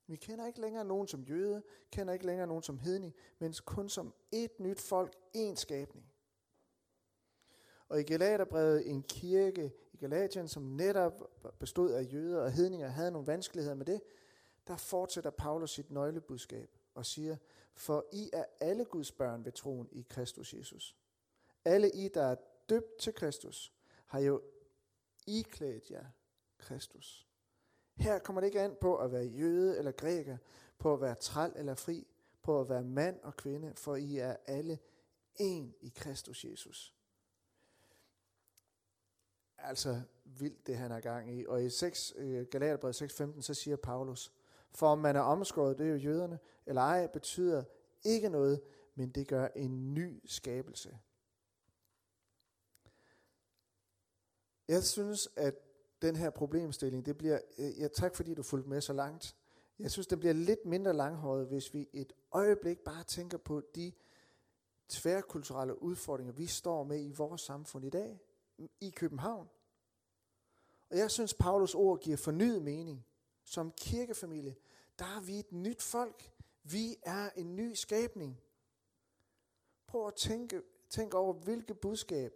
Vi 0.06 0.16
kender 0.16 0.46
ikke 0.46 0.61
længere 0.61 0.84
nogen 0.84 1.08
som 1.08 1.22
jøde, 1.22 1.62
kender 1.90 2.12
ikke 2.12 2.26
længere 2.26 2.46
nogen 2.46 2.62
som 2.62 2.78
hedning, 2.78 3.14
men 3.38 3.54
kun 3.64 3.88
som 3.88 4.14
et 4.32 4.61
nyt 4.61 4.80
folk, 4.80 5.16
en 5.32 5.56
skabning. 5.56 6.12
Og 7.88 8.00
i 8.00 8.02
Galaterbrevet, 8.02 8.90
en 8.90 9.02
kirke 9.02 9.72
i 9.92 9.96
Galatien, 9.96 10.48
som 10.48 10.62
netop 10.62 11.12
bestod 11.58 11.90
af 11.90 12.12
jøder 12.12 12.42
og 12.42 12.52
hedninger, 12.52 12.88
havde 12.88 13.11
nogle 13.11 13.26
vanskeligheder 13.26 13.74
med 13.74 13.87
det, 13.87 14.00
der 14.68 14.76
fortsætter 14.76 15.31
Paulus 15.31 15.70
sit 15.70 15.90
nøglebudskab 15.90 16.70
og 16.94 17.07
siger, 17.07 17.37
for 17.74 18.07
I 18.12 18.31
er 18.33 18.44
alle 18.61 18.85
Guds 18.85 19.12
børn 19.12 19.44
ved 19.44 19.52
troen 19.52 19.88
i 19.92 20.07
Kristus 20.09 20.54
Jesus. 20.54 20.96
Alle 21.64 21.90
I, 21.90 22.09
der 22.09 22.22
er 22.22 22.37
døbt 22.68 22.98
til 22.98 23.14
Kristus, 23.14 23.72
har 24.07 24.18
jo 24.20 24.42
iklædt 25.26 25.90
jer 25.90 26.04
Kristus. 26.59 27.28
Her 27.96 28.18
kommer 28.18 28.40
det 28.40 28.48
ikke 28.48 28.61
an 28.61 28.76
på 28.81 28.96
at 28.96 29.12
være 29.12 29.24
jøde 29.24 29.78
eller 29.78 29.92
græker, 29.92 30.37
på 30.78 30.94
at 30.94 31.00
være 31.00 31.14
træl 31.14 31.52
eller 31.57 31.74
fri, 31.74 32.07
på 32.42 32.61
at 32.61 32.68
være 32.68 32.85
mand 32.85 33.20
og 33.22 33.37
kvinde, 33.37 33.72
for 33.74 33.96
I 33.96 34.18
er 34.18 34.37
alle 34.46 34.78
en 35.37 35.74
i 35.81 35.92
Kristus 35.96 36.44
Jesus. 36.44 36.94
Altså 39.59 40.02
vildt 40.24 40.66
det 40.66 40.76
han 40.76 40.92
er 40.92 41.00
gang 41.00 41.38
i. 41.38 41.46
Og 41.46 41.64
i 41.64 41.70
6, 41.70 42.14
øh, 42.16 42.46
Galaterbrevet 42.46 43.02
6.15, 43.02 43.42
så 43.42 43.54
siger 43.54 43.76
Paulus, 43.76 44.33
for 44.74 44.88
om 44.88 44.98
man 44.98 45.16
er 45.16 45.20
omskåret, 45.20 45.78
det 45.78 45.87
er 45.87 45.90
jo 45.90 45.96
jøderne, 45.96 46.38
eller 46.66 46.83
ej, 46.83 47.07
betyder 47.07 47.64
ikke 48.04 48.28
noget, 48.28 48.61
men 48.94 49.11
det 49.11 49.28
gør 49.28 49.48
en 49.57 49.94
ny 49.94 50.22
skabelse. 50.26 50.98
Jeg 54.68 54.85
synes, 54.85 55.28
at 55.37 55.54
den 56.02 56.16
her 56.16 56.31
problemstilling, 56.31 57.07
det 57.07 57.18
bliver, 57.18 57.38
øh, 57.59 57.81
ja, 57.81 57.88
tak 57.88 58.16
fordi 58.16 58.35
du 58.35 58.42
fulgte 58.42 58.68
med 58.68 58.81
så 58.81 58.92
langt. 58.92 59.37
Jeg 59.78 59.90
synes, 59.90 60.07
det 60.07 60.18
bliver 60.18 60.35
lidt 60.35 60.66
mindre 60.66 60.92
langhåret, 60.92 61.46
hvis 61.46 61.74
vi 61.74 61.88
et 61.92 62.12
øjeblik 62.33 62.78
bare 62.78 63.04
tænker 63.04 63.38
på 63.38 63.62
de 63.74 63.92
tværkulturelle 64.88 65.83
udfordringer, 65.83 66.33
vi 66.33 66.46
står 66.46 66.85
med 66.85 67.04
i 67.04 67.12
vores 67.12 67.40
samfund 67.40 67.85
i 67.85 67.90
dag, 67.90 68.20
i 68.81 68.90
København. 68.90 69.48
Og 70.90 70.98
jeg 70.98 71.11
synes, 71.11 71.35
Paulus 71.35 71.74
ord 71.74 72.00
giver 72.00 72.16
fornyet 72.16 72.62
mening. 72.62 73.07
Som 73.48 73.72
kirkefamilie, 73.72 74.56
der 74.98 75.04
er 75.04 75.20
vi 75.20 75.38
et 75.38 75.52
nyt 75.52 75.82
folk. 75.82 76.32
Vi 76.62 76.96
er 77.02 77.30
en 77.30 77.56
ny 77.56 77.74
skabning. 77.74 78.40
Prøv 79.87 80.06
at 80.06 80.14
tænke, 80.14 80.62
tænk 80.90 81.14
over, 81.14 81.32
hvilket 81.32 81.80
budskab 81.80 82.32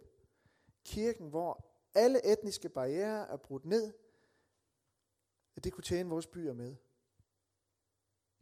kirken, 0.83 1.29
hvor 1.29 1.65
alle 1.93 2.31
etniske 2.33 2.69
barriere 2.69 3.27
er 3.27 3.37
brudt 3.37 3.65
ned, 3.65 3.93
at 5.55 5.63
det 5.63 5.73
kunne 5.73 5.83
tjene 5.83 6.09
vores 6.09 6.27
byer 6.27 6.53
med. 6.53 6.75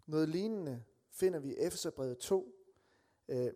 Noget 0.05 0.29
lignende 0.29 0.83
finder 1.09 1.39
vi 1.39 1.49
i 1.49 1.57
Efeserbrevet 1.57 2.17
2, 2.17 2.55
øh, 3.27 3.53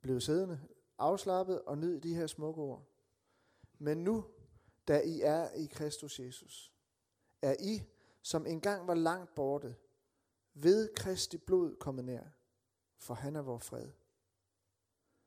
blev 0.00 0.20
siddende, 0.20 0.60
afslappet 0.98 1.62
og 1.62 1.78
nyd 1.78 2.00
de 2.00 2.14
her 2.14 2.26
smukke 2.26 2.60
ord. 2.60 2.86
Men 3.78 4.04
nu, 4.04 4.24
da 4.88 5.00
I 5.00 5.20
er 5.20 5.50
i 5.50 5.66
Kristus 5.66 6.20
Jesus, 6.20 6.72
er 7.42 7.56
I, 7.60 7.82
som 8.22 8.46
engang 8.46 8.86
var 8.86 8.94
langt 8.94 9.34
borte, 9.34 9.76
ved 10.54 10.94
Kristi 10.94 11.38
blod 11.38 11.76
kommet 11.76 12.04
nær, 12.04 12.24
for 12.98 13.14
han 13.14 13.36
er 13.36 13.42
vor 13.42 13.58
fred. 13.58 13.90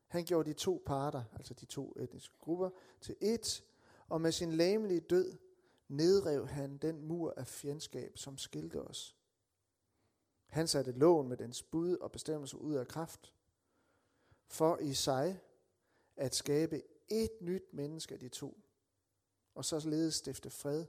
Han 0.07 0.25
gjorde 0.25 0.49
de 0.49 0.53
to 0.53 0.83
parter, 0.85 1.23
altså 1.33 1.53
de 1.53 1.65
to 1.65 1.93
etniske 1.99 2.37
grupper, 2.39 2.69
til 3.01 3.15
ét, 3.23 3.63
og 4.07 4.21
med 4.21 4.31
sin 4.31 4.51
læmelige 4.51 4.99
død 4.99 5.37
nedrev 5.87 6.47
han 6.47 6.77
den 6.77 7.01
mur 7.01 7.33
af 7.37 7.47
fjendskab, 7.47 8.17
som 8.17 8.37
skilte 8.37 8.81
os. 8.81 9.17
Han 10.45 10.67
satte 10.67 10.91
loven 10.91 11.27
med 11.27 11.37
dens 11.37 11.63
bud 11.63 11.97
og 11.97 12.11
bestemmelser 12.11 12.57
ud 12.57 12.75
af 12.75 12.87
kraft, 12.87 13.33
for 14.47 14.77
i 14.77 14.93
sig 14.93 15.41
at 16.15 16.35
skabe 16.35 16.81
et 17.07 17.31
nyt 17.41 17.73
menneske 17.73 18.13
af 18.13 18.19
de 18.19 18.29
to, 18.29 18.59
og 19.55 19.65
så 19.65 19.89
ledes 19.89 20.15
stifte 20.15 20.49
fred, 20.49 20.85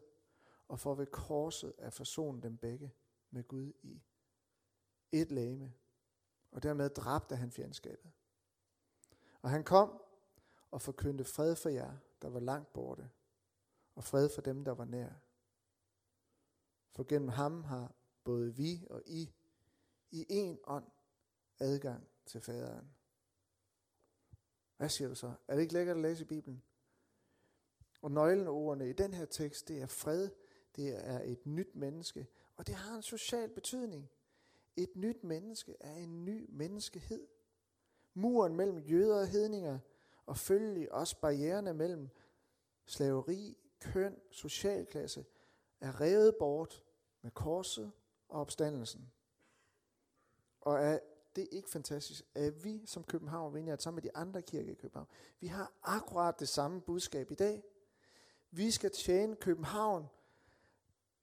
og 0.72 0.80
for 0.80 0.94
ved 0.94 1.06
korset 1.06 1.74
at 1.78 1.92
forsone 1.92 2.42
dem 2.42 2.56
begge 2.56 2.94
med 3.30 3.48
Gud 3.48 3.72
i 3.82 4.02
et 5.12 5.32
lame, 5.32 5.72
og 6.50 6.62
dermed 6.62 6.90
dræbte 6.90 7.37
han 7.37 7.50
fjendskabet. 7.50 8.12
Og 9.42 9.50
han 9.50 9.64
kom 9.64 10.02
og 10.70 10.82
forkyndte 10.82 11.24
fred 11.24 11.56
for 11.56 11.68
jer, 11.68 11.96
der 12.22 12.28
var 12.28 12.40
langt 12.40 12.72
borte, 12.72 13.11
og 13.94 14.04
fred 14.04 14.28
for 14.35 14.42
dem, 14.42 14.64
der 14.64 14.72
var 14.72 14.85
nær. 14.85 15.12
For 16.90 17.04
gennem 17.04 17.28
ham 17.28 17.64
har 17.64 17.94
både 18.24 18.54
vi 18.54 18.87
og 18.90 19.02
I 19.06 19.35
i 20.11 20.26
en 20.28 20.58
ånd 20.64 20.87
adgang 21.58 22.08
til 22.26 22.40
faderen. 22.40 22.94
Hvad 24.76 24.88
siger 24.88 25.08
du 25.08 25.14
så? 25.14 25.35
Er 25.48 25.54
det 25.54 25.62
ikke 25.62 25.74
lækkert 25.74 25.96
at 25.96 26.02
læse 26.02 26.22
i 26.22 26.26
Bibelen? 26.26 26.62
Og 28.02 28.11
nøgleordene 28.11 28.90
i 28.90 28.92
den 28.92 29.14
her 29.14 29.24
tekst, 29.24 29.68
det 29.68 29.82
er 29.82 29.87
fred, 29.87 30.30
det 30.76 31.06
er 31.08 31.20
et 31.24 31.46
nyt 31.46 31.74
menneske, 31.74 32.26
og 32.56 32.66
det 32.66 32.74
har 32.74 32.96
en 32.96 33.02
social 33.02 33.48
betydning. 33.48 34.11
Et 34.76 34.96
nyt 34.96 35.24
menneske 35.24 35.76
er 35.80 35.94
en 35.94 36.24
ny 36.24 36.46
menneskehed. 36.48 37.26
Muren 38.14 38.56
mellem 38.56 38.78
jøder 38.78 39.20
og 39.20 39.28
hedninger, 39.28 39.78
og 40.26 40.37
følgelig 40.37 40.92
også 40.92 41.20
barriererne 41.20 41.74
mellem 41.74 42.08
slaveri, 42.87 43.56
køn, 43.80 44.16
socialklasse, 44.30 45.24
er 45.80 46.00
revet 46.00 46.37
bort 46.38 46.85
med 47.22 47.30
korset 47.30 47.92
og 48.28 48.40
opstandelsen. 48.40 49.12
Og 50.61 50.78
er 50.78 50.98
det 51.37 51.48
ikke 51.52 51.70
fantastisk, 51.70 52.24
at 52.35 52.64
vi 52.64 52.87
som 52.87 53.04
København 53.04 53.54
Vineyard 53.54 53.78
sammen 53.78 53.96
med 53.96 54.02
de 54.02 54.16
andre 54.16 54.42
kirker 54.42 54.72
i 54.72 54.74
København, 54.74 55.08
vi 55.40 55.46
har 55.46 55.72
akkurat 55.82 56.40
det 56.40 56.48
samme 56.48 56.80
budskab 56.80 57.30
i 57.30 57.35
dag. 57.35 57.62
Vi 58.50 58.70
skal 58.70 58.90
tjene 58.90 59.37
København 59.37 60.06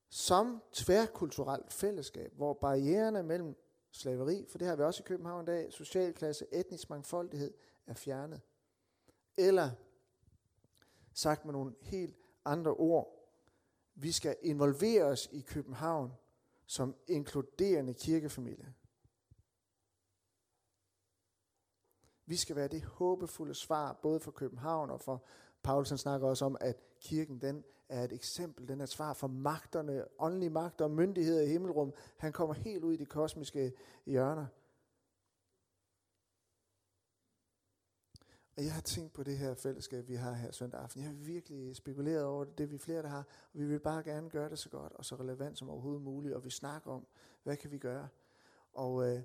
som 0.10 0.64
tværkulturelt 0.72 1.74
fællesskab, 1.74 2.34
hvor 2.36 2.54
barriererne 2.54 3.24
mellem 3.24 3.56
slaveri, 3.92 4.46
for 4.50 4.58
det 4.58 4.68
har 4.68 4.76
vi 4.76 4.84
også 4.84 5.04
i 5.04 5.08
København 5.08 5.44
i 5.44 5.46
dag, 5.46 5.74
socialklasse, 5.74 6.46
etnisk 6.52 6.90
mangfoldighed 6.90 7.54
er 7.88 7.94
fjernet. 7.94 8.42
Eller 9.38 9.72
sagt 11.14 11.46
med 11.46 11.54
nogle 11.54 11.76
helt 11.82 12.16
andre 12.46 12.72
ord, 12.72 13.16
vi 13.96 14.12
skal 14.12 14.38
involvere 14.42 15.04
os 15.04 15.30
i 15.32 15.42
København 15.42 16.14
som 16.66 16.96
inkluderende 17.08 17.94
kirkefamilie. 17.94 18.74
Vi 22.26 22.36
skal 22.36 22.56
være 22.56 22.68
det 22.68 22.84
håbefulde 22.84 23.54
svar, 23.54 23.94
både 23.94 24.20
for 24.20 24.32
København 24.32 24.90
og 24.90 25.02
for 25.02 25.24
Paulsen 25.64 25.98
snakker 25.98 26.28
også 26.28 26.46
om, 26.46 26.58
at 26.62 26.78
kirken 27.00 27.42
den 27.42 27.64
er 27.90 28.04
et 28.04 28.14
eksempel, 28.14 28.68
den 28.68 28.80
er 28.80 28.84
et 28.84 28.90
svar 28.90 29.14
for 29.14 29.28
magterne, 29.28 30.06
åndelige 30.20 30.50
magter 30.50 30.86
og 30.86 30.92
myndigheder 30.92 31.42
i 31.42 31.48
himmelrum. 31.48 31.94
Han 32.18 32.32
kommer 32.32 32.54
helt 32.54 32.84
ud 32.84 32.94
i 32.94 32.98
de 32.98 33.06
kosmiske 33.06 33.74
hjørner. 34.06 34.46
Og 38.58 38.66
jeg 38.66 38.74
har 38.74 38.82
tænkt 38.82 39.14
på 39.14 39.24
det 39.24 39.38
her 39.38 39.56
fællesskab, 39.56 40.08
vi 40.08 40.16
har 40.16 40.34
her 40.34 40.52
søndag 40.52 40.82
aften. 40.82 41.02
Jeg 41.02 41.10
har 41.10 41.16
virkelig 41.16 41.76
spekuleret 41.76 42.24
over 42.24 42.44
det, 42.44 42.58
det 42.58 42.72
vi 42.72 42.78
flere, 42.78 43.02
der 43.02 43.08
har. 43.08 43.24
Og 43.54 43.60
vi 43.60 43.66
vil 43.66 43.80
bare 43.80 44.04
gerne 44.04 44.30
gøre 44.30 44.50
det 44.50 44.60
så 44.60 44.70
godt 44.70 44.94
og 44.94 45.06
så 45.06 45.16
relevant 45.16 45.58
som 45.58 45.70
overhovedet 45.70 46.02
muligt. 46.02 46.36
Og 46.36 46.46
vi 46.46 46.50
snakker 46.50 46.92
om, 46.92 47.08
hvad 47.44 47.58
kan 47.58 47.72
vi 47.72 47.78
gøre? 47.78 48.08
Og 48.74 49.08
øh, 49.08 49.22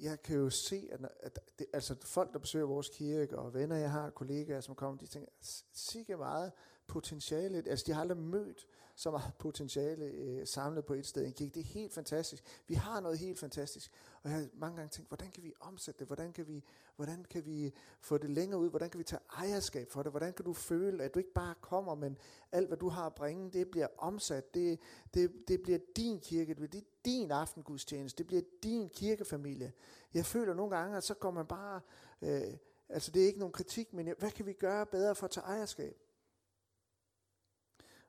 jeg 0.00 0.22
kan 0.22 0.36
jo 0.36 0.50
se, 0.50 0.88
at, 0.92 1.00
at 1.20 1.38
det, 1.58 1.66
altså 1.72 1.96
folk, 2.04 2.32
der 2.32 2.38
besøger 2.38 2.66
vores 2.66 2.88
kirke, 2.88 3.38
og 3.38 3.54
venner, 3.54 3.76
jeg 3.76 3.90
har, 3.90 4.10
kollegaer, 4.10 4.60
som 4.60 4.74
kommer, 4.74 4.98
de 4.98 5.06
tænker, 5.06 5.30
sikke 5.72 6.16
meget 6.16 6.52
potentiale. 6.90 7.62
Altså, 7.66 7.84
de 7.86 7.92
har 7.92 8.00
aldrig 8.00 8.18
mødt 8.18 8.66
så 8.94 9.10
meget 9.10 9.32
potentiale 9.38 10.04
øh, 10.04 10.46
samlet 10.46 10.84
på 10.84 10.94
et 10.94 11.06
sted 11.06 11.24
i 11.24 11.26
en 11.26 11.32
kirke. 11.32 11.54
Det 11.54 11.60
er 11.60 11.64
helt 11.64 11.92
fantastisk. 11.92 12.44
Vi 12.66 12.74
har 12.74 13.00
noget 13.00 13.18
helt 13.18 13.38
fantastisk. 13.38 13.92
Og 14.22 14.30
jeg 14.30 14.38
har 14.38 14.46
mange 14.52 14.76
gange 14.76 14.90
tænkt, 14.90 15.10
hvordan 15.10 15.30
kan 15.30 15.42
vi 15.42 15.52
omsætte 15.60 15.98
det? 15.98 16.06
Hvordan 16.06 16.32
kan 16.32 16.48
vi, 16.48 16.64
hvordan 16.96 17.24
kan 17.30 17.46
vi 17.46 17.72
få 18.00 18.18
det 18.18 18.30
længere 18.30 18.60
ud? 18.60 18.70
Hvordan 18.70 18.90
kan 18.90 18.98
vi 18.98 19.04
tage 19.04 19.20
ejerskab 19.36 19.90
for 19.90 20.02
det? 20.02 20.12
Hvordan 20.12 20.32
kan 20.32 20.44
du 20.44 20.52
føle, 20.52 21.04
at 21.04 21.14
du 21.14 21.18
ikke 21.18 21.32
bare 21.32 21.54
kommer, 21.60 21.94
men 21.94 22.18
alt, 22.52 22.68
hvad 22.68 22.78
du 22.78 22.88
har 22.88 23.06
at 23.06 23.14
bringe, 23.14 23.50
det 23.50 23.70
bliver 23.70 23.88
omsat. 23.98 24.54
Det, 24.54 24.78
det, 25.14 25.32
det 25.48 25.62
bliver 25.62 25.78
din 25.96 26.20
kirke. 26.20 26.54
Det 26.54 26.68
bliver 26.70 26.84
din 27.04 27.30
aftengudstjeneste. 27.30 28.18
Det 28.18 28.26
bliver 28.26 28.42
din 28.62 28.88
kirkefamilie. 28.88 29.72
Jeg 30.14 30.26
føler 30.26 30.54
nogle 30.54 30.76
gange, 30.76 30.96
at 30.96 31.04
så 31.04 31.14
går 31.14 31.30
man 31.30 31.46
bare... 31.46 31.80
Øh, 32.22 32.54
altså, 32.88 33.10
det 33.10 33.22
er 33.22 33.26
ikke 33.26 33.38
nogen 33.38 33.52
kritik, 33.52 33.92
men 33.92 34.14
hvad 34.18 34.30
kan 34.30 34.46
vi 34.46 34.52
gøre 34.52 34.86
bedre 34.86 35.14
for 35.14 35.24
at 35.24 35.30
tage 35.30 35.44
ejerskab? 35.46 35.96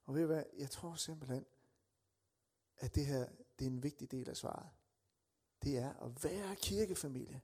Og 0.05 0.15
ved 0.15 0.21
du 0.21 0.27
hvad, 0.27 0.43
jeg 0.57 0.69
tror 0.69 0.95
simpelthen, 0.95 1.45
at 2.77 2.95
det 2.95 3.05
her, 3.05 3.29
det 3.59 3.67
er 3.67 3.71
en 3.71 3.83
vigtig 3.83 4.11
del 4.11 4.29
af 4.29 4.37
svaret. 4.37 4.69
Det 5.63 5.77
er 5.77 5.93
at 5.93 6.23
være 6.23 6.55
kirkefamilie. 6.55 7.41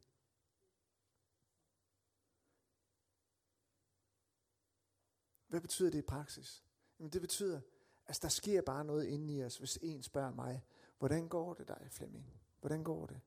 Hvad 5.47 5.61
betyder 5.61 5.89
det 5.89 5.97
i 5.97 6.01
praksis? 6.01 6.63
Jamen 6.99 7.11
det 7.11 7.21
betyder, 7.21 7.61
at 8.05 8.19
der 8.21 8.27
sker 8.27 8.61
bare 8.61 8.85
noget 8.85 9.05
inde 9.05 9.33
i 9.33 9.43
os, 9.43 9.57
hvis 9.57 9.79
en 9.81 10.03
spørger 10.03 10.33
mig, 10.33 10.63
hvordan 10.97 11.27
går 11.27 11.53
det 11.53 11.67
dig, 11.67 11.87
Flemming? 11.91 12.33
Hvordan 12.59 12.83
går 12.83 13.05
det? 13.05 13.19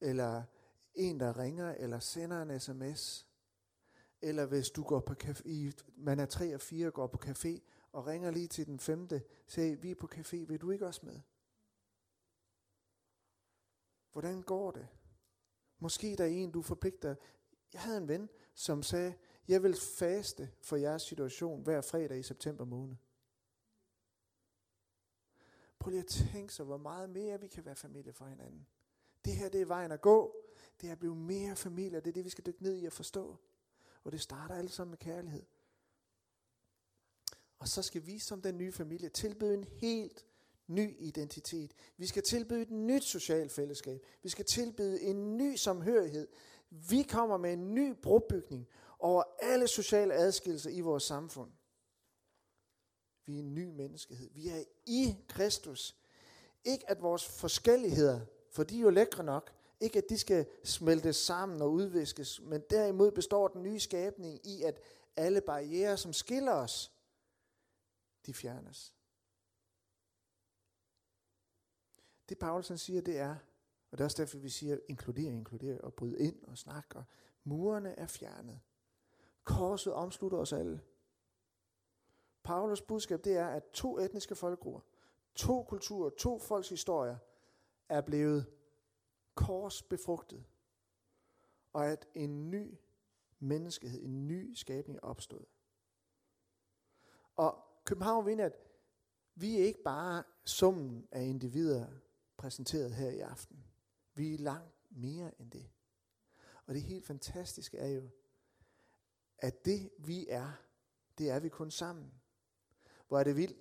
Eller 0.00 0.42
en, 0.94 1.20
der 1.20 1.38
ringer 1.38 1.74
eller 1.74 1.98
sender 1.98 2.42
en 2.42 2.60
sms. 2.60 3.26
Eller 4.22 4.46
hvis 4.46 4.70
du 4.70 4.82
går 4.82 5.00
på 5.00 5.14
café, 5.24 5.72
man 5.96 6.18
er 6.20 6.26
tre 6.26 6.54
og 6.54 6.60
fire 6.60 6.90
går 6.90 7.06
på 7.06 7.18
café, 7.24 7.60
og 7.96 8.06
ringer 8.06 8.30
lige 8.30 8.48
til 8.48 8.66
den 8.66 8.80
femte, 8.80 9.22
siger, 9.46 9.76
vi 9.76 9.90
er 9.90 9.94
på 9.94 10.08
café, 10.14 10.36
vil 10.36 10.60
du 10.60 10.70
ikke 10.70 10.86
også 10.86 11.06
med? 11.06 11.20
Hvordan 14.12 14.42
går 14.42 14.70
det? 14.70 14.88
Måske 15.78 16.16
der 16.16 16.24
er 16.24 16.28
en, 16.28 16.50
du 16.50 16.62
forpligter. 16.62 17.14
Jeg 17.72 17.80
havde 17.80 17.98
en 17.98 18.08
ven, 18.08 18.28
som 18.54 18.82
sagde, 18.82 19.14
jeg 19.48 19.62
vil 19.62 19.76
faste 19.98 20.50
for 20.62 20.76
jeres 20.76 21.02
situation 21.02 21.62
hver 21.62 21.80
fredag 21.80 22.18
i 22.18 22.22
september 22.22 22.64
måned. 22.64 22.96
Prøv 25.78 25.90
lige 25.90 26.00
at 26.00 26.06
tænke 26.06 26.54
sig, 26.54 26.64
hvor 26.64 26.78
meget 26.78 27.10
mere 27.10 27.40
vi 27.40 27.46
kan 27.46 27.64
være 27.64 27.76
familie 27.76 28.12
for 28.12 28.26
hinanden. 28.26 28.66
Det 29.24 29.36
her, 29.36 29.48
det 29.48 29.60
er 29.60 29.66
vejen 29.66 29.92
at 29.92 30.00
gå. 30.00 30.36
Det 30.80 30.88
er 30.88 30.92
at 30.92 30.98
blive 30.98 31.16
mere 31.16 31.56
familie, 31.56 32.00
det 32.00 32.08
er 32.08 32.12
det, 32.12 32.24
vi 32.24 32.30
skal 32.30 32.46
dykke 32.46 32.62
ned 32.62 32.76
i 32.76 32.86
at 32.86 32.92
forstå. 32.92 33.36
Og 34.04 34.12
det 34.12 34.20
starter 34.20 34.54
alt 34.54 34.72
sammen 34.72 34.90
med 34.90 34.98
kærlighed. 34.98 35.46
Og 37.58 37.68
så 37.68 37.82
skal 37.82 38.06
vi 38.06 38.18
som 38.18 38.42
den 38.42 38.58
nye 38.58 38.72
familie 38.72 39.08
tilbyde 39.08 39.54
en 39.54 39.64
helt 39.64 40.26
ny 40.66 40.96
identitet. 40.98 41.72
Vi 41.96 42.06
skal 42.06 42.22
tilbyde 42.22 42.62
et 42.62 42.70
nyt 42.70 43.04
socialt 43.04 43.52
fællesskab. 43.52 44.00
Vi 44.22 44.28
skal 44.28 44.44
tilbyde 44.44 45.02
en 45.02 45.36
ny 45.36 45.56
samhørighed. 45.56 46.28
Vi 46.70 47.02
kommer 47.02 47.36
med 47.36 47.52
en 47.52 47.74
ny 47.74 47.94
brobygning 48.02 48.68
over 48.98 49.22
alle 49.42 49.68
sociale 49.68 50.14
adskillelser 50.14 50.70
i 50.70 50.80
vores 50.80 51.02
samfund. 51.02 51.50
Vi 53.26 53.34
er 53.34 53.38
en 53.38 53.54
ny 53.54 53.64
menneskehed. 53.64 54.30
Vi 54.34 54.48
er 54.48 54.62
i 54.86 55.16
Kristus. 55.28 55.96
Ikke 56.64 56.90
at 56.90 57.02
vores 57.02 57.24
forskelligheder, 57.24 58.20
for 58.50 58.62
de 58.62 58.76
er 58.76 58.80
jo 58.80 58.90
lækre 58.90 59.24
nok, 59.24 59.52
ikke 59.80 59.98
at 59.98 60.08
de 60.08 60.18
skal 60.18 60.46
smeltes 60.64 61.16
sammen 61.16 61.62
og 61.62 61.72
udviskes, 61.72 62.40
men 62.42 62.62
derimod 62.70 63.12
består 63.12 63.48
den 63.48 63.62
nye 63.62 63.80
skabning 63.80 64.46
i, 64.46 64.62
at 64.62 64.80
alle 65.16 65.40
barriere, 65.40 65.96
som 65.96 66.12
skiller 66.12 66.52
os, 66.52 66.95
de 68.26 68.34
fjernes. 68.34 68.94
Det 72.28 72.38
Paulus 72.38 72.80
siger, 72.80 73.00
det 73.00 73.18
er, 73.18 73.36
og 73.90 73.98
det 73.98 74.00
er 74.00 74.04
også 74.04 74.22
derfor, 74.22 74.38
vi 74.38 74.48
siger, 74.48 74.78
inkludere, 74.88 75.32
inkludere 75.32 75.80
og 75.80 75.94
bryde 75.94 76.18
ind 76.18 76.44
og 76.44 76.58
snakke. 76.58 77.04
Murene 77.44 77.98
er 77.98 78.06
fjernet. 78.06 78.60
Korset 79.44 79.92
omslutter 79.92 80.38
os 80.38 80.52
alle. 80.52 80.80
Paulus 82.42 82.82
budskab, 82.82 83.24
det 83.24 83.36
er, 83.36 83.46
at 83.46 83.64
to 83.72 83.98
etniske 83.98 84.34
folkegrupper, 84.34 84.80
to 85.34 85.62
kulturer, 85.62 86.10
to 86.10 86.38
folks 86.38 86.68
historier, 86.68 87.16
er 87.88 88.00
blevet 88.00 88.46
korsbefrugtet. 89.34 90.44
Og 91.72 91.86
at 91.86 92.08
en 92.14 92.50
ny 92.50 92.78
menneskehed, 93.38 94.02
en 94.02 94.26
ny 94.26 94.54
skabning 94.54 94.96
er 94.96 95.06
opstået. 95.06 95.46
Og 97.36 97.64
København 97.86 98.26
vinder, 98.26 98.44
at 98.44 98.56
vi 99.34 99.60
er 99.60 99.64
ikke 99.64 99.82
bare 99.82 100.22
summen 100.44 101.08
af 101.12 101.22
individer 101.22 101.86
præsenteret 102.36 102.94
her 102.94 103.10
i 103.10 103.20
aften. 103.20 103.64
Vi 104.14 104.34
er 104.34 104.38
langt 104.38 104.74
mere 104.90 105.40
end 105.40 105.50
det. 105.50 105.70
Og 106.66 106.74
det 106.74 106.82
helt 106.82 107.06
fantastiske 107.06 107.78
er 107.78 107.88
jo, 107.88 108.08
at 109.38 109.64
det 109.64 109.90
vi 109.98 110.26
er, 110.28 110.52
det 111.18 111.30
er 111.30 111.40
vi 111.40 111.48
kun 111.48 111.70
sammen. 111.70 112.12
Hvor 113.08 113.18
er 113.18 113.24
det 113.24 113.36
vildt, 113.36 113.58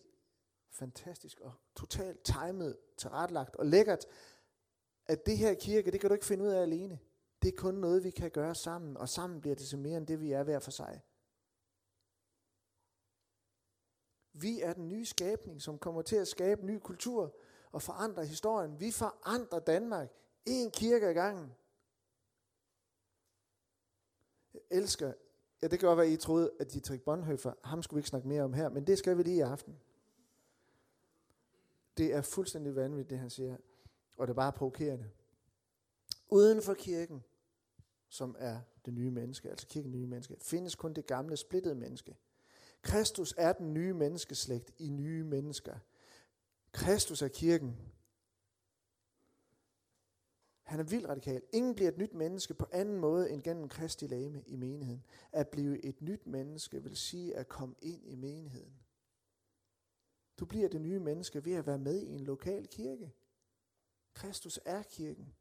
fantastisk 0.71 1.39
og 1.39 1.53
totalt 1.75 2.23
timet, 2.23 2.77
tilrettelagt 2.97 3.55
og 3.55 3.65
lækkert, 3.65 4.05
at 5.05 5.25
det 5.25 5.37
her 5.37 5.53
kirke, 5.53 5.91
det 5.91 5.99
kan 5.99 6.09
du 6.09 6.13
ikke 6.13 6.25
finde 6.25 6.43
ud 6.43 6.49
af 6.49 6.61
alene. 6.61 6.99
Det 7.41 7.47
er 7.47 7.57
kun 7.57 7.75
noget, 7.75 8.03
vi 8.03 8.11
kan 8.11 8.31
gøre 8.31 8.55
sammen, 8.55 8.97
og 8.97 9.09
sammen 9.09 9.41
bliver 9.41 9.55
det 9.55 9.67
så 9.67 9.77
mere 9.77 9.97
end 9.97 10.07
det, 10.07 10.19
vi 10.19 10.31
er 10.31 10.43
hver 10.43 10.59
for 10.59 10.71
sig. 10.71 11.01
Vi 14.37 14.61
er 14.61 14.73
den 14.73 14.89
nye 14.89 15.05
skabning, 15.05 15.61
som 15.61 15.77
kommer 15.77 16.01
til 16.01 16.15
at 16.15 16.27
skabe 16.27 16.65
ny 16.65 16.79
kultur 16.79 17.35
og 17.71 17.81
forandre 17.81 18.25
historien. 18.25 18.79
Vi 18.79 18.91
forandrer 18.91 19.59
Danmark 19.59 20.09
en 20.45 20.71
kirke 20.71 21.07
ad 21.07 21.13
gangen. 21.13 21.53
Jeg 24.53 24.61
elsker, 24.71 25.13
ja 25.61 25.67
det 25.67 25.79
kan 25.79 25.87
godt 25.87 25.97
være, 25.97 26.09
I 26.09 26.17
troede, 26.17 26.51
at 26.59 26.73
Dietrich 26.73 27.03
Bonhoeffer, 27.03 27.53
ham 27.63 27.83
skulle 27.83 27.97
vi 27.97 27.99
ikke 27.99 28.09
snakke 28.09 28.27
mere 28.27 28.43
om 28.43 28.53
her, 28.53 28.69
men 28.69 28.87
det 28.87 28.97
skal 28.97 29.17
vi 29.17 29.23
lige 29.23 29.37
i 29.37 29.39
aften. 29.39 29.79
Det 31.97 32.13
er 32.13 32.21
fuldstændig 32.21 32.75
vanvittigt, 32.75 33.09
det 33.09 33.19
han 33.19 33.29
siger, 33.29 33.57
og 34.17 34.27
det 34.27 34.31
er 34.31 34.35
bare 34.35 34.51
provokerende. 34.51 35.09
Uden 36.29 36.61
for 36.61 36.73
kirken, 36.73 37.23
som 38.09 38.35
er 38.39 38.59
det 38.85 38.93
nye 38.93 39.11
menneske, 39.11 39.49
altså 39.49 39.67
kirken 39.67 39.91
nye 39.91 40.07
menneske, 40.07 40.35
findes 40.41 40.75
kun 40.75 40.93
det 40.93 41.05
gamle 41.05 41.37
splittede 41.37 41.75
menneske. 41.75 42.17
Kristus 42.85 43.33
er 43.37 43.53
den 43.53 43.73
nye 43.73 43.93
menneskeslægt 43.93 44.71
i 44.77 44.89
nye 44.89 45.23
mennesker. 45.23 45.77
Kristus 46.71 47.21
er 47.21 47.27
kirken. 47.27 47.77
Han 50.63 50.79
er 50.79 50.83
vildt 50.83 51.09
radikal. 51.09 51.41
Ingen 51.53 51.75
bliver 51.75 51.91
et 51.91 51.97
nyt 51.97 52.13
menneske 52.13 52.53
på 52.53 52.65
anden 52.71 52.97
måde 52.97 53.31
end 53.31 53.43
gennem 53.43 53.69
Kristi 53.69 54.07
lame 54.07 54.43
i 54.47 54.55
menigheden. 54.55 55.03
At 55.31 55.47
blive 55.47 55.85
et 55.85 56.01
nyt 56.01 56.27
menneske 56.27 56.83
vil 56.83 56.97
sige 56.97 57.35
at 57.35 57.47
komme 57.47 57.75
ind 57.81 58.07
i 58.07 58.15
menigheden. 58.15 58.79
Du 60.39 60.45
bliver 60.45 60.69
det 60.69 60.81
nye 60.81 60.99
menneske 60.99 61.45
ved 61.45 61.53
at 61.53 61.67
være 61.67 61.79
med 61.79 62.01
i 62.01 62.09
en 62.09 62.23
lokal 62.23 62.67
kirke. 62.67 63.13
Kristus 64.13 64.59
er 64.65 64.83
kirken. 64.83 65.35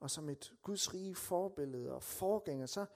Og 0.00 0.10
som 0.10 0.28
et 0.28 0.52
Guds 0.62 0.94
rige 0.94 1.14
forbillede 1.14 1.92
og 1.92 2.02
forgænger, 2.02 2.66
så 2.66 2.86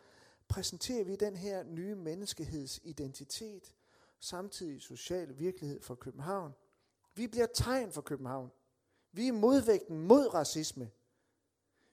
præsenterer 0.50 1.04
vi 1.04 1.16
den 1.16 1.36
her 1.36 1.62
nye 1.62 1.94
menneskehedsidentitet, 1.94 3.74
samtidig 4.20 4.82
social 4.82 5.38
virkelighed 5.38 5.80
for 5.80 5.94
København. 5.94 6.52
Vi 7.14 7.26
bliver 7.26 7.46
tegn 7.46 7.92
for 7.92 8.00
København. 8.00 8.50
Vi 9.12 9.28
er 9.28 9.32
modvægten 9.32 9.98
mod 9.98 10.34
racisme. 10.34 10.90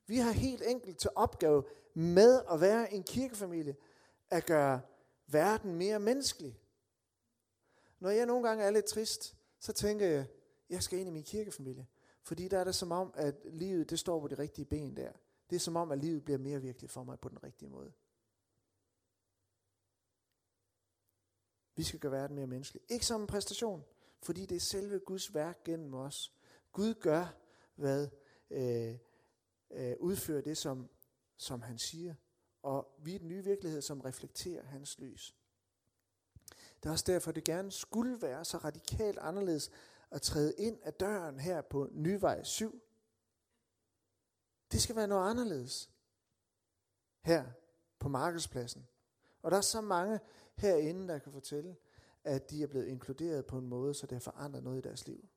Vi 0.08 0.18
har 0.18 0.32
helt 0.32 0.64
enkelt 0.68 0.98
til 0.98 1.10
opgave 1.16 1.64
med 1.94 2.42
at 2.52 2.62
være 2.62 2.94
en 2.94 3.04
kirkefamilie, 3.04 3.76
at 4.30 4.46
gøre 4.46 4.82
verden 5.28 5.76
mere 5.76 6.00
menneskelig. 6.00 6.60
Når 8.00 8.10
jeg 8.10 8.26
nogle 8.26 8.48
gange 8.48 8.64
er 8.64 8.72
lidt 8.72 8.86
trist, 8.86 9.36
så 9.60 9.74
tænker 9.74 10.06
jeg, 10.06 10.26
jeg 10.70 10.84
skal 10.84 11.00
ind 11.00 11.10
i 11.10 11.12
min 11.12 11.24
kirkefamilie. 11.24 11.88
Fordi 12.24 12.48
der 12.48 12.60
er 12.60 12.64
det 12.64 12.76
som 12.76 12.92
om, 12.92 13.14
at 13.16 13.36
livet 13.46 13.90
det 13.90 14.00
står 14.00 14.20
på 14.20 14.28
de 14.28 14.36
rigtige 14.36 14.66
ben 14.66 14.96
der. 14.96 15.12
Det 15.50 15.56
er 15.56 15.60
som 15.60 15.76
om, 15.76 15.92
at 15.92 15.98
livet 15.98 16.26
bliver 16.26 16.38
mere 16.38 16.62
virkeligt 16.62 16.92
for 16.92 17.04
mig 17.04 17.20
på 17.20 17.30
den 17.30 17.44
rigtige 17.44 17.70
måde. 17.70 17.94
Vi 21.78 21.84
skal 21.84 22.00
gøre 22.00 22.12
verden 22.12 22.36
mere 22.36 22.48
menneskelig. 22.48 22.82
Ikke 22.90 23.06
som 23.06 23.22
en 23.22 23.28
præstation, 23.28 23.84
fordi 24.22 24.46
det 24.46 24.56
er 24.56 24.60
selve 24.60 25.00
Guds 25.00 25.34
værk 25.34 25.64
gennem 25.64 25.94
os. 25.94 26.34
Gud 26.72 26.94
gør, 26.94 27.28
hvad 27.76 28.08
øh, 28.50 28.96
øh, 29.72 29.96
udfører 30.00 30.42
det, 30.42 30.58
som, 30.58 30.90
som 31.38 31.62
han 31.62 31.78
siger. 31.78 32.16
Og 32.64 32.96
vi 33.04 33.16
er 33.16 33.20
den 33.20 33.28
nye 33.28 33.44
virkelighed, 33.44 33.82
som 33.82 34.02
reflekterer 34.02 34.64
hans 34.64 35.00
lys. 35.00 35.36
Det 36.84 36.90
er 36.90 36.92
også 36.92 37.06
derfor, 37.08 37.32
det 37.32 37.44
gerne 37.44 37.72
skulle 37.72 38.22
være 38.22 38.46
så 38.46 38.58
radikalt 38.58 39.18
anderledes 39.18 39.72
at 40.12 40.22
træde 40.22 40.54
ind 40.58 40.80
af 40.84 40.94
døren 40.94 41.40
her 41.40 41.62
på 41.62 41.90
Nyvej 41.92 42.44
7. 42.44 42.82
Det 44.72 44.82
skal 44.82 44.96
være 44.96 45.08
noget 45.08 45.30
anderledes 45.30 45.90
her 47.22 47.46
på 48.00 48.10
markedspladsen. 48.10 48.88
Og 49.42 49.52
der 49.52 49.58
er 49.58 49.62
så 49.62 49.82
mange 49.82 50.20
herinde, 50.58 51.08
der 51.08 51.20
kan 51.20 51.32
fortælle, 51.32 51.76
at 52.24 52.50
de 52.50 52.64
er 52.64 52.68
blevet 52.68 52.88
inkluderet 52.88 53.46
på 53.46 53.58
en 53.58 53.68
måde, 53.68 53.94
så 53.94 54.08
det 54.08 54.16
har 54.16 54.20
forandret 54.20 54.64
noget 54.64 54.78
i 54.78 54.82
deres 54.82 55.08
liv. 55.08 55.30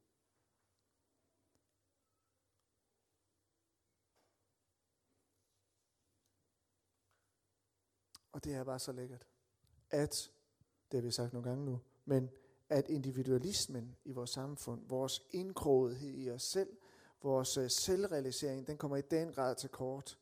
Og 8.32 8.44
det 8.44 8.54
er 8.54 8.64
bare 8.64 8.78
så 8.78 8.92
lækkert, 8.92 9.26
at, 9.90 10.30
det 10.92 11.00
har 11.00 11.02
vi 11.02 11.10
sagt 11.10 11.32
nogle 11.32 11.48
gange 11.48 11.64
nu, 11.64 11.80
men 12.04 12.30
at 12.68 12.88
individualismen 12.88 13.96
i 14.04 14.12
vores 14.12 14.30
samfund, 14.30 14.88
vores 14.88 15.22
indkrogethed 15.30 16.14
i 16.14 16.30
os 16.30 16.42
selv, 16.42 16.76
vores 17.22 17.56
øh, 17.56 17.70
selvrealisering, 17.70 18.66
den 18.66 18.78
kommer 18.78 18.96
i 18.96 19.02
den 19.02 19.32
grad 19.32 19.56
til 19.56 19.68
kort. 19.68 20.18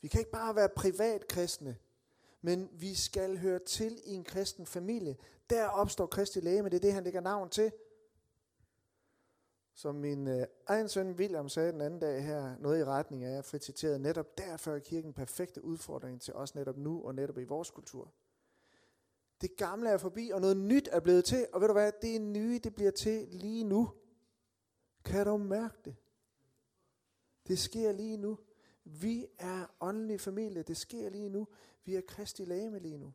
Vi 0.00 0.08
kan 0.08 0.20
ikke 0.20 0.30
bare 0.30 0.54
være 0.54 0.68
privat 0.76 1.28
kristne, 1.28 1.76
men 2.40 2.68
vi 2.72 2.94
skal 2.94 3.38
høre 3.38 3.58
til 3.58 4.00
i 4.04 4.12
en 4.12 4.24
kristen 4.24 4.66
familie. 4.66 5.16
Der 5.50 5.68
opstår 5.68 6.06
Kristi 6.06 6.40
lægeme, 6.40 6.68
det 6.68 6.76
er 6.76 6.80
det, 6.80 6.92
han 6.92 7.04
lægger 7.04 7.20
navn 7.20 7.50
til. 7.50 7.72
Som 9.74 9.94
min 9.94 10.28
øh, 10.28 10.46
egen 10.66 10.88
søn 10.88 11.12
William 11.12 11.48
sagde 11.48 11.72
den 11.72 11.80
anden 11.80 12.00
dag 12.00 12.24
her, 12.24 12.56
noget 12.58 12.80
i 12.80 12.84
retning 12.84 13.24
af, 13.24 13.38
at 13.38 13.52
jeg 13.52 13.62
citeret, 13.62 14.00
netop 14.00 14.38
derfor 14.38 14.74
er 14.74 14.78
kirken 14.78 15.12
perfekte 15.12 15.64
udfordring 15.64 16.20
til 16.20 16.34
os 16.34 16.54
netop 16.54 16.76
nu 16.76 17.04
og 17.04 17.14
netop 17.14 17.38
i 17.38 17.44
vores 17.44 17.70
kultur. 17.70 18.12
Det 19.40 19.56
gamle 19.56 19.90
er 19.90 19.98
forbi, 19.98 20.30
og 20.34 20.40
noget 20.40 20.56
nyt 20.56 20.88
er 20.92 21.00
blevet 21.00 21.24
til, 21.24 21.46
og 21.52 21.60
ved 21.60 21.68
du 21.68 21.72
hvad, 21.72 21.92
det 22.02 22.20
nye, 22.20 22.60
det 22.64 22.74
bliver 22.74 22.90
til 22.90 23.28
lige 23.28 23.64
nu. 23.64 23.90
Kan 25.04 25.26
du 25.26 25.36
mærke 25.36 25.76
det? 25.84 25.96
Det 27.48 27.58
sker 27.58 27.92
lige 27.92 28.16
nu. 28.16 28.38
Vi 28.90 29.26
er 29.38 29.66
åndelig 29.80 30.20
familie, 30.20 30.62
det 30.62 30.76
sker 30.76 31.08
lige 31.08 31.28
nu. 31.28 31.48
Vi 31.84 31.94
er 31.96 32.00
kristi 32.00 32.44
lame 32.44 32.78
lige 32.78 32.98
nu. 32.98 33.14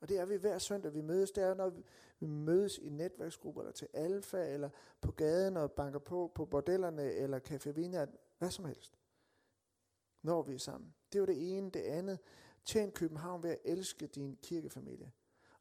Og 0.00 0.08
det 0.08 0.18
er 0.18 0.24
vi 0.24 0.36
hver 0.36 0.58
søndag, 0.58 0.94
vi 0.94 1.00
mødes. 1.00 1.30
Det 1.30 1.44
er, 1.44 1.54
når 1.54 1.72
vi 2.20 2.26
mødes 2.26 2.78
i 2.78 2.88
netværksgrupper, 2.88 3.60
eller 3.60 3.72
til 3.72 3.88
alfa, 3.92 4.52
eller 4.52 4.70
på 5.00 5.12
gaden 5.12 5.56
og 5.56 5.72
banker 5.72 5.98
på 5.98 6.32
på 6.34 6.44
bordellerne, 6.44 7.12
eller 7.12 7.40
Café 7.48 7.70
Vina, 7.70 8.06
hvad 8.38 8.50
som 8.50 8.64
helst. 8.64 8.98
Når 10.22 10.42
vi 10.42 10.54
er 10.54 10.58
sammen. 10.58 10.94
Det 11.12 11.20
er 11.20 11.26
det 11.26 11.56
ene. 11.56 11.70
Det 11.70 11.80
andet. 11.80 12.18
Tjen 12.64 12.92
København 12.92 13.42
ved 13.42 13.50
at 13.50 13.58
elske 13.64 14.06
din 14.06 14.36
kirkefamilie. 14.42 15.12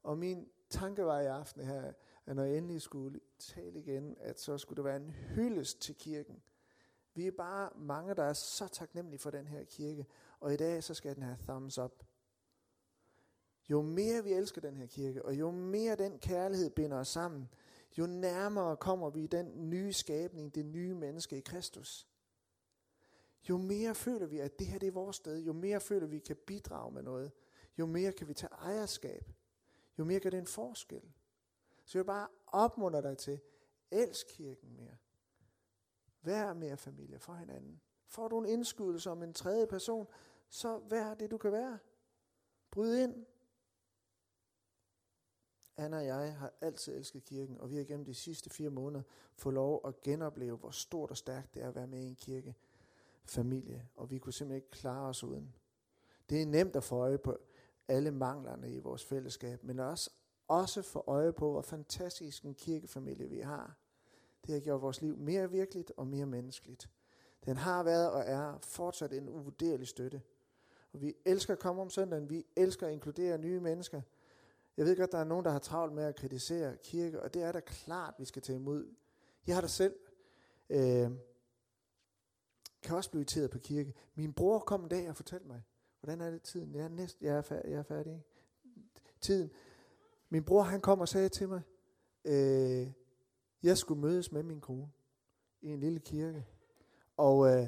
Og 0.03 0.17
min 0.17 0.49
tanke 0.69 1.05
var 1.05 1.19
i 1.19 1.25
aften 1.25 1.61
her, 1.61 1.93
at 2.25 2.35
når 2.35 2.43
jeg 2.43 2.57
endelig 2.57 2.81
skulle 2.81 3.19
tale 3.39 3.79
igen, 3.79 4.17
at 4.19 4.39
så 4.39 4.57
skulle 4.57 4.77
der 4.77 4.83
være 4.83 4.95
en 4.95 5.09
hyldest 5.09 5.81
til 5.81 5.95
kirken. 5.95 6.41
Vi 7.17 7.27
er 7.27 7.31
bare 7.31 7.69
mange, 7.75 8.15
der 8.15 8.23
er 8.23 8.33
så 8.33 8.67
taknemmelige 8.67 9.19
for 9.19 9.29
den 9.29 9.47
her 9.47 9.63
kirke, 9.63 10.05
og 10.39 10.53
i 10.53 10.57
dag 10.57 10.83
så 10.83 10.93
skal 10.93 11.15
den 11.15 11.23
have 11.23 11.37
thumbs 11.41 11.77
up. 11.77 12.03
Jo 13.69 13.81
mere 13.81 14.23
vi 14.23 14.33
elsker 14.33 14.61
den 14.61 14.77
her 14.77 14.85
kirke, 14.85 15.25
og 15.25 15.39
jo 15.39 15.51
mere 15.51 15.95
den 15.95 16.19
kærlighed 16.19 16.69
binder 16.69 16.97
os 16.97 17.07
sammen, 17.07 17.49
jo 17.97 18.05
nærmere 18.05 18.77
kommer 18.77 19.09
vi 19.09 19.27
den 19.27 19.69
nye 19.69 19.93
skabning, 19.93 20.55
det 20.55 20.65
nye 20.65 20.93
menneske 20.93 21.37
i 21.37 21.41
Kristus. 21.41 22.07
Jo 23.49 23.57
mere 23.57 23.95
føler 23.95 24.25
vi, 24.25 24.39
at 24.39 24.59
det 24.59 24.67
her 24.67 24.79
det 24.79 24.87
er 24.87 24.91
vores 24.91 25.15
sted, 25.15 25.39
jo 25.39 25.53
mere 25.53 25.79
føler 25.79 26.07
vi, 26.07 26.15
at 26.15 26.21
vi 26.21 26.25
kan 26.25 26.37
bidrage 26.47 26.91
med 26.91 27.03
noget, 27.03 27.31
jo 27.77 27.85
mere 27.85 28.11
kan 28.11 28.27
vi 28.27 28.33
tage 28.33 28.53
ejerskab, 28.53 29.31
jo 29.99 30.03
mere 30.03 30.19
gør 30.19 30.29
det 30.29 30.39
en 30.39 30.47
forskel. 30.47 31.01
Så 31.85 31.97
jeg 31.97 32.03
vil 32.03 32.07
bare 32.07 32.27
opmuntre 32.47 33.01
dig 33.01 33.17
til, 33.17 33.39
elsk 33.91 34.27
kirken 34.27 34.75
mere. 34.75 34.97
Vær 36.27 36.53
mere 36.53 36.77
familie 36.77 37.19
for 37.19 37.33
hinanden. 37.33 37.81
Får 38.07 38.27
du 38.27 38.39
en 38.39 38.45
indskydelse 38.45 39.09
om 39.09 39.23
en 39.23 39.33
tredje 39.33 39.67
person, 39.67 40.07
så 40.49 40.79
vær 40.79 41.13
det 41.13 41.31
du 41.31 41.37
kan 41.37 41.51
være. 41.51 41.79
Bryd 42.71 42.97
ind. 42.97 43.25
Anna 45.77 45.97
og 45.97 46.05
jeg 46.05 46.37
har 46.37 46.53
altid 46.61 46.95
elsket 46.95 47.23
kirken, 47.23 47.61
og 47.61 47.69
vi 47.71 47.77
har 47.77 47.83
gennem 47.83 48.05
de 48.05 48.13
sidste 48.13 48.49
fire 48.49 48.69
måneder 48.69 49.03
fået 49.35 49.53
lov 49.53 49.81
at 49.87 50.01
genopleve, 50.01 50.57
hvor 50.57 50.69
stort 50.69 51.11
og 51.11 51.17
stærkt 51.17 51.53
det 51.53 51.63
er 51.63 51.67
at 51.67 51.75
være 51.75 51.87
med 51.87 51.99
i 51.99 52.07
en 52.07 52.15
kirke 52.15 52.55
familie, 53.25 53.87
og 53.95 54.09
vi 54.09 54.17
kunne 54.17 54.33
simpelthen 54.33 54.55
ikke 54.55 54.71
klare 54.71 55.09
os 55.09 55.23
uden. 55.23 55.55
Det 56.29 56.41
er 56.41 56.45
nemt 56.45 56.75
at 56.75 56.83
få 56.83 56.95
øje 56.95 57.17
på 57.17 57.37
alle 57.87 58.11
manglerne 58.11 58.73
i 58.73 58.79
vores 58.79 59.05
fællesskab, 59.05 59.63
men 59.63 59.79
også, 59.79 60.11
også 60.47 60.81
få 60.81 61.03
øje 61.07 61.33
på, 61.33 61.51
hvor 61.51 61.61
fantastisk 61.61 62.43
en 62.45 62.55
kirkefamilie 62.55 63.29
vi 63.29 63.39
har. 63.39 63.77
Det 64.47 64.53
har 64.53 64.59
gjort 64.59 64.81
vores 64.81 65.01
liv 65.01 65.17
mere 65.17 65.51
virkeligt 65.51 65.91
og 65.97 66.07
mere 66.07 66.25
menneskeligt. 66.25 66.89
Den 67.45 67.57
har 67.57 67.83
været 67.83 68.11
og 68.11 68.23
er 68.25 68.57
fortsat 68.61 69.13
en 69.13 69.29
uvurderlig 69.29 69.87
støtte. 69.87 70.21
Og 70.93 71.01
vi 71.01 71.13
elsker 71.25 71.53
at 71.53 71.59
komme 71.59 71.81
om 71.81 71.89
søndagen. 71.89 72.29
Vi 72.29 72.45
elsker 72.55 72.87
at 72.87 72.93
inkludere 72.93 73.37
nye 73.37 73.59
mennesker. 73.59 74.01
Jeg 74.77 74.85
ved 74.85 74.97
godt, 74.97 75.11
der 75.11 75.17
er 75.17 75.23
nogen, 75.23 75.45
der 75.45 75.51
har 75.51 75.59
travlt 75.59 75.93
med 75.93 76.03
at 76.03 76.15
kritisere 76.15 76.77
kirke, 76.83 77.21
og 77.21 77.33
det 77.33 77.43
er 77.43 77.51
da 77.51 77.59
klart, 77.59 78.13
vi 78.19 78.25
skal 78.25 78.41
tage 78.41 78.55
imod. 78.55 78.93
Jeg 79.47 79.55
har 79.55 79.61
da 79.61 79.67
selv, 79.67 79.95
øh, 80.69 81.11
kan 82.81 82.95
også 82.95 83.09
blive 83.09 83.21
irriteret 83.21 83.49
på 83.49 83.59
kirke. 83.59 83.93
Min 84.15 84.33
bror 84.33 84.59
kom 84.59 84.83
en 84.83 84.89
dag 84.89 85.09
og 85.09 85.15
fortalte 85.15 85.47
mig, 85.47 85.63
hvordan 85.99 86.21
er 86.21 86.31
det 86.31 86.41
tiden? 86.41 86.75
Jeg 86.75 86.83
er, 86.83 86.89
næst, 86.89 87.21
jeg 87.21 87.37
er, 87.37 87.41
færdig, 87.41 87.71
jeg 87.71 87.79
er 87.79 87.83
færdig. 87.83 88.23
Tiden. 89.21 89.51
Min 90.29 90.43
bror 90.43 90.61
han 90.61 90.81
kom 90.81 90.99
og 90.99 91.07
sagde 91.07 91.29
til 91.29 91.49
mig, 91.49 91.61
øh, 92.25 92.91
jeg 93.63 93.77
skulle 93.77 94.01
mødes 94.01 94.31
med 94.31 94.43
min 94.43 94.61
kone 94.61 94.91
i 95.61 95.67
en 95.67 95.79
lille 95.79 95.99
kirke. 95.99 96.45
Og 97.17 97.47
øh, 97.47 97.67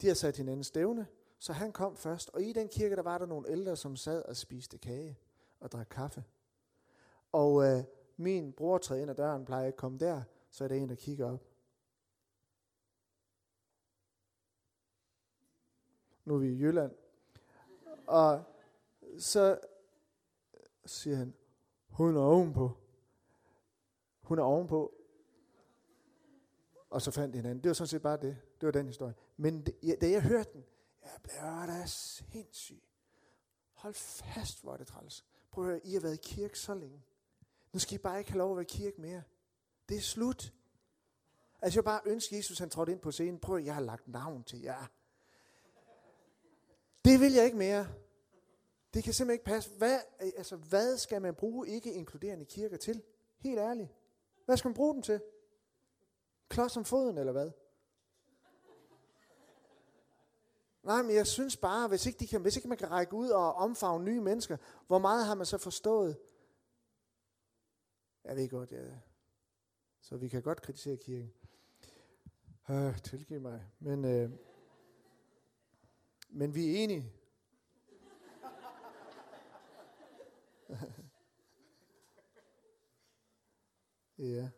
de 0.00 0.06
har 0.06 0.14
sat 0.14 0.36
hinanden 0.36 0.64
stævne, 0.64 1.06
så 1.38 1.52
han 1.52 1.72
kom 1.72 1.96
først. 1.96 2.30
Og 2.30 2.42
i 2.42 2.52
den 2.52 2.68
kirke, 2.68 2.96
der 2.96 3.02
var 3.02 3.18
der 3.18 3.26
nogle 3.26 3.50
ældre, 3.50 3.76
som 3.76 3.96
sad 3.96 4.22
og 4.24 4.36
spiste 4.36 4.78
kage 4.78 5.18
og 5.60 5.72
drak 5.72 5.86
kaffe. 5.90 6.24
Og 7.32 7.64
øh, 7.64 7.84
min 8.16 8.52
bror 8.52 8.78
træder 8.78 9.02
ind 9.02 9.10
ad 9.10 9.14
døren, 9.14 9.44
plejer 9.44 9.66
ikke 9.66 9.74
at 9.74 9.80
komme 9.80 9.98
der, 9.98 10.22
så 10.50 10.64
er 10.64 10.68
der 10.68 10.74
en, 10.74 10.88
der 10.88 10.94
kigger 10.94 11.32
op. 11.32 11.44
Nu 16.24 16.34
er 16.34 16.38
vi 16.38 16.48
i 16.48 16.58
Jylland. 16.58 16.92
Og 18.06 18.42
så 19.18 19.60
siger 20.86 21.16
han, 21.16 21.34
hun 21.88 22.16
er 22.16 22.20
ovenpå. 22.20 22.70
Hun 24.20 24.38
er 24.38 24.42
ovenpå. 24.42 24.97
Og 26.90 27.02
så 27.02 27.10
fandt 27.10 27.32
de 27.32 27.38
hinanden. 27.38 27.62
Det 27.62 27.68
var 27.68 27.74
sådan 27.74 27.88
set 27.88 28.02
bare 28.02 28.16
det. 28.16 28.36
Det 28.60 28.66
var 28.66 28.72
den 28.72 28.86
historie. 28.86 29.14
Men 29.36 29.66
det, 29.66 29.74
ja, 29.82 29.94
da 30.00 30.10
jeg 30.10 30.22
hørte 30.22 30.52
den, 30.52 30.64
jeg 31.02 31.10
blev 31.22 31.76
da 31.76 31.86
sindssyg. 31.86 32.82
Hold 33.72 33.94
fast, 33.94 34.62
hvor 34.62 34.72
er 34.72 34.76
det 34.76 34.86
træls. 34.86 35.24
Prøv 35.50 35.64
at 35.64 35.70
høre, 35.70 35.86
I 35.86 35.92
har 35.92 36.00
været 36.00 36.14
i 36.14 36.20
kirke 36.22 36.58
så 36.58 36.74
længe. 36.74 37.02
Nu 37.72 37.78
skal 37.78 37.94
I 37.94 37.98
bare 37.98 38.18
ikke 38.18 38.30
have 38.30 38.38
lov 38.38 38.50
at 38.50 38.56
være 38.56 38.64
i 38.64 38.76
kirke 38.78 39.00
mere. 39.00 39.22
Det 39.88 39.96
er 39.96 40.00
slut. 40.00 40.52
Altså 41.62 41.78
jeg 41.78 41.84
bare 41.84 42.00
ønsker 42.06 42.36
Jesus, 42.36 42.58
han 42.58 42.70
trådte 42.70 42.92
ind 42.92 43.00
på 43.00 43.10
scenen. 43.10 43.38
Prøv 43.38 43.56
at 43.56 43.64
jeg 43.64 43.74
har 43.74 43.82
lagt 43.82 44.08
navn 44.08 44.44
til 44.44 44.60
jer. 44.62 44.86
Det 47.04 47.20
vil 47.20 47.32
jeg 47.32 47.44
ikke 47.44 47.56
mere. 47.56 47.88
Det 48.94 49.04
kan 49.04 49.12
simpelthen 49.12 49.34
ikke 49.34 49.44
passe. 49.44 49.70
Hvad, 49.70 50.00
altså, 50.18 50.56
hvad 50.56 50.96
skal 50.96 51.22
man 51.22 51.34
bruge 51.34 51.68
ikke 51.68 51.92
inkluderende 51.92 52.44
kirker 52.44 52.76
til? 52.76 53.02
Helt 53.38 53.58
ærligt. 53.58 53.88
Hvad 54.44 54.56
skal 54.56 54.68
man 54.68 54.74
bruge 54.74 54.94
den 54.94 55.02
til? 55.02 55.20
Klods 56.48 56.76
om 56.76 56.84
foden, 56.84 57.18
eller 57.18 57.32
hvad? 57.32 57.50
Nej, 60.82 61.02
men 61.02 61.14
jeg 61.14 61.26
synes 61.26 61.56
bare, 61.56 61.88
hvis 61.88 62.06
ikke, 62.06 62.18
de 62.18 62.26
kan, 62.26 62.40
hvis 62.40 62.56
ikke 62.56 62.68
man 62.68 62.78
kan 62.78 62.90
række 62.90 63.14
ud 63.14 63.28
og 63.28 63.54
omfavne 63.54 64.04
nye 64.04 64.20
mennesker, 64.20 64.56
hvor 64.86 64.98
meget 64.98 65.26
har 65.26 65.34
man 65.34 65.46
så 65.46 65.58
forstået? 65.58 66.18
Jeg 68.24 68.36
ved 68.36 68.48
godt, 68.48 68.72
ja. 68.72 68.84
Så 70.00 70.16
vi 70.16 70.28
kan 70.28 70.42
godt 70.42 70.62
kritisere 70.62 70.96
kirken. 70.96 71.32
Øh, 72.70 73.02
tilgiv 73.02 73.40
mig. 73.40 73.66
Men, 73.78 74.04
øh, 74.04 74.30
men 76.28 76.54
vi 76.54 76.70
er 76.70 76.74
enige. 76.84 77.12
ja. 84.18 84.50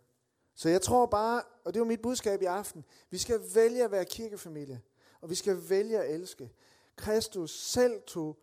Så 0.60 0.68
jeg 0.68 0.82
tror 0.82 1.06
bare, 1.06 1.42
og 1.64 1.74
det 1.74 1.80
var 1.80 1.86
mit 1.86 2.02
budskab 2.02 2.42
i 2.42 2.44
aften, 2.44 2.84
vi 3.10 3.18
skal 3.18 3.40
vælge 3.54 3.84
at 3.84 3.90
være 3.90 4.04
kirkefamilie, 4.04 4.80
og 5.20 5.30
vi 5.30 5.34
skal 5.34 5.68
vælge 5.68 5.98
at 5.98 6.14
elske. 6.14 6.50
Kristus 6.96 7.50
selv 7.50 8.02
tog 8.06 8.38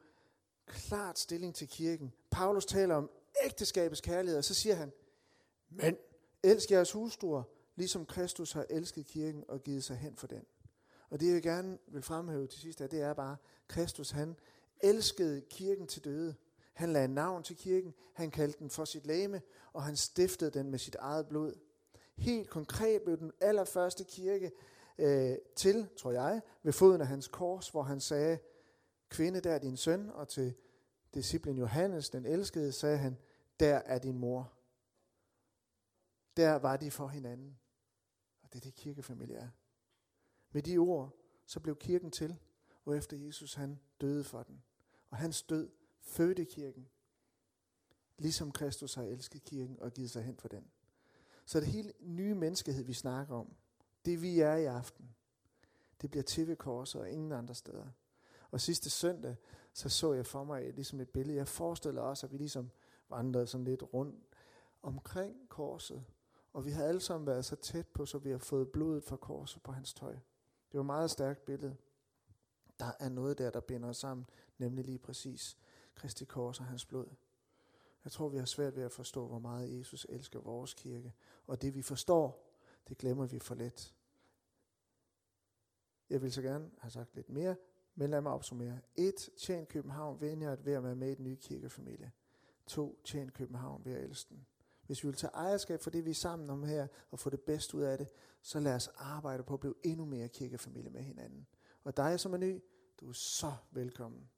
klart 0.66 1.20
stilling 1.20 1.56
til 1.56 1.68
kirken. 1.68 2.14
Paulus 2.32 2.66
taler 2.66 2.96
om 2.96 3.10
ægteskabets 3.46 4.02
kærlighed, 4.02 4.38
og 4.38 4.44
så 4.44 4.54
siger 4.54 4.76
han, 4.76 4.92
men 5.70 5.98
elsk 6.44 6.72
jeres 6.72 6.92
hustruer, 6.92 7.44
ligesom 7.76 8.06
Kristus 8.06 8.52
har 8.52 8.66
elsket 8.70 9.06
kirken 9.06 9.44
og 9.48 9.64
givet 9.64 9.84
sig 9.84 9.98
hen 9.98 10.16
for 10.16 10.28
den. 10.28 10.46
Og 11.10 11.20
det 11.20 11.34
jeg 11.34 11.42
gerne 11.42 11.78
vil 11.88 12.02
fremhæve 12.02 12.48
til 12.48 12.62
sidst, 12.62 12.80
det 12.80 13.02
er 13.02 13.14
bare, 13.14 13.38
Kristus 13.68 14.12
han 14.12 14.36
elskede 14.80 15.42
kirken 15.42 15.88
til 15.88 16.04
døde. 16.04 16.36
Han 16.74 16.94
lagde 16.94 17.08
navn 17.08 17.44
til 17.44 17.56
kirken, 17.56 17.94
han 18.14 18.32
kaldte 18.32 18.60
den 18.60 18.70
for 18.70 18.86
sit 18.86 19.06
læme, 19.06 19.42
og 19.74 19.84
han 19.84 19.96
stiftede 19.96 20.52
den 20.52 20.72
med 20.72 20.80
sit 20.80 20.96
eget 20.96 21.28
blod. 21.28 21.67
Helt 22.18 22.50
konkret 22.50 23.02
blev 23.02 23.18
den 23.18 23.32
allerførste 23.42 24.04
kirke 24.04 24.52
øh, 24.98 25.38
til, 25.56 25.90
tror 25.98 26.12
jeg, 26.12 26.42
ved 26.64 26.74
foden 26.74 27.02
af 27.02 27.08
hans 27.08 27.28
kors, 27.28 27.70
hvor 27.70 27.82
han 27.82 28.00
sagde, 28.00 28.40
kvinde, 29.10 29.42
der 29.42 29.52
er 29.52 29.60
din 29.60 29.78
søn, 29.78 30.10
og 30.10 30.28
til 30.28 30.54
disciplen 31.14 31.58
Johannes, 31.58 32.10
den 32.10 32.26
elskede, 32.26 32.72
sagde 32.72 32.98
han, 32.98 33.18
der 33.60 33.76
er 33.76 34.00
din 34.00 34.18
mor. 34.18 34.54
Der 36.38 36.56
var 36.56 36.78
de 36.78 36.92
for 36.92 37.08
hinanden. 37.08 37.60
Og 38.44 38.54
det 38.54 38.60
er 38.60 38.64
det 38.64 38.76
kirkefamilie 38.76 39.36
er. 39.36 39.50
Med 40.52 40.62
de 40.62 40.78
ord, 40.78 41.16
så 41.46 41.60
blev 41.60 41.76
kirken 41.76 42.12
til, 42.12 42.40
og 42.86 42.98
efter 42.98 43.18
Jesus 43.18 43.54
han 43.54 43.80
døde 44.02 44.24
for 44.24 44.44
den. 44.44 44.64
Og 45.10 45.18
hans 45.18 45.44
død 45.44 45.70
fødte 46.02 46.46
kirken, 46.46 46.88
ligesom 48.18 48.52
Kristus 48.52 48.94
har 48.94 49.04
elsket 49.04 49.44
kirken 49.44 49.80
og 49.80 49.94
givet 49.94 50.12
sig 50.12 50.24
hen 50.24 50.38
for 50.38 50.48
den. 50.48 50.72
Så 51.48 51.60
det 51.60 51.68
hele 51.68 51.94
nye 52.00 52.36
menneskehed, 52.36 52.84
vi 52.84 52.94
snakker 52.94 53.36
om, 53.36 53.56
det 54.06 54.22
vi 54.22 54.40
er 54.40 54.56
i 54.56 54.66
aften, 54.66 55.16
det 56.02 56.10
bliver 56.12 56.24
til 56.24 56.48
ved 56.48 56.56
korset 56.56 57.02
og 57.02 57.10
ingen 57.10 57.32
andre 57.32 57.56
steder. 57.56 57.88
Og 58.52 58.62
sidste 58.62 58.90
søndag, 58.90 59.36
så 59.74 59.90
så 59.90 60.14
jeg 60.14 60.26
for 60.26 60.44
mig 60.44 60.74
ligesom 60.74 61.00
et 61.00 61.10
billede. 61.10 61.38
Jeg 61.38 61.48
forestillede 61.48 62.06
også, 62.06 62.26
at 62.26 62.32
vi 62.32 62.38
ligesom 62.38 62.70
vandrede 63.10 63.48
sådan 63.48 63.66
lidt 63.66 63.84
rundt 63.94 64.16
omkring 64.82 65.50
korset. 65.50 66.04
Og 66.54 66.66
vi 66.66 66.72
havde 66.72 66.88
alle 66.88 67.02
sammen 67.02 67.28
været 67.28 67.46
så 67.46 67.56
tæt 67.56 67.88
på, 67.88 68.06
så 68.06 68.18
vi 68.18 68.32
har 68.32 68.38
fået 68.38 68.72
blodet 68.72 69.04
fra 69.04 69.16
korset 69.16 69.64
på 69.64 69.72
hans 69.72 69.94
tøj. 69.94 70.14
Det 70.72 70.74
var 70.74 70.80
et 70.80 70.86
meget 70.86 71.12
stærkt 71.12 71.46
billede. 71.46 71.76
Der 72.80 72.92
er 73.00 73.10
noget 73.10 73.38
der, 73.38 73.50
der 73.50 73.60
binder 73.60 73.90
os 73.90 73.98
sammen, 73.98 74.26
nemlig 74.58 74.86
lige 74.86 75.00
præcis 75.00 75.58
Kristi 75.96 76.26
kors 76.26 76.60
og 76.60 76.66
hans 76.66 76.86
blod. 76.86 77.08
Jeg 78.08 78.12
tror, 78.12 78.30
vi 78.30 78.38
har 78.38 78.46
svært 78.46 78.76
ved 78.76 78.84
at 78.84 78.92
forstå, 78.92 79.28
hvor 79.28 79.40
meget 79.40 79.80
Jesus 79.80 80.06
elsker 80.10 80.40
vores 80.40 80.74
kirke. 80.74 81.14
Og 81.48 81.62
det 81.62 81.76
vi 81.76 81.82
forstår, 81.82 82.54
det 82.88 82.98
glemmer 82.98 83.26
vi 83.26 83.40
for 83.40 83.56
let. 83.56 83.96
Jeg 86.10 86.22
vil 86.22 86.32
så 86.32 86.42
gerne 86.42 86.72
have 86.78 86.92
sagt 86.92 87.16
lidt 87.16 87.30
mere, 87.30 87.56
men 87.96 88.10
lad 88.10 88.22
mig 88.22 88.32
opsummere. 88.32 88.80
1. 88.96 89.30
Tjen 89.38 89.66
København 89.66 90.22
Vineyard 90.22 90.60
ved 90.64 90.74
at 90.74 90.84
være 90.84 90.96
med 90.96 91.12
i 91.12 91.16
den 91.16 91.24
nye 91.24 91.36
kirkefamilie. 91.36 92.12
2. 92.68 93.02
Tjen 93.04 93.30
København 93.30 93.86
ved 93.86 93.94
at 93.94 94.04
elske 94.04 94.30
den. 94.30 94.46
Hvis 94.86 95.04
vi 95.04 95.08
vil 95.08 95.18
tage 95.18 95.34
ejerskab 95.34 95.82
for 95.82 95.90
det, 95.90 96.06
vi 96.06 96.10
er 96.10 96.16
sammen 96.16 96.50
om 96.50 96.64
her, 96.64 96.88
og 97.12 97.20
få 97.20 97.30
det 97.30 97.42
bedste 97.42 97.78
ud 97.78 97.84
af 97.84 97.98
det, 97.98 98.08
så 98.42 98.60
lad 98.60 98.76
os 98.76 98.90
arbejde 98.96 99.44
på 99.44 99.54
at 99.54 99.60
blive 99.60 99.76
endnu 99.84 100.06
mere 100.06 100.28
kirkefamilie 100.28 100.90
med 100.90 101.02
hinanden. 101.02 101.48
Og 101.84 101.98
dig, 101.98 102.20
som 102.20 102.34
er 102.34 102.38
ny, 102.38 102.64
du 103.00 103.10
er 103.10 103.14
så 103.14 103.54
velkommen 103.72 104.30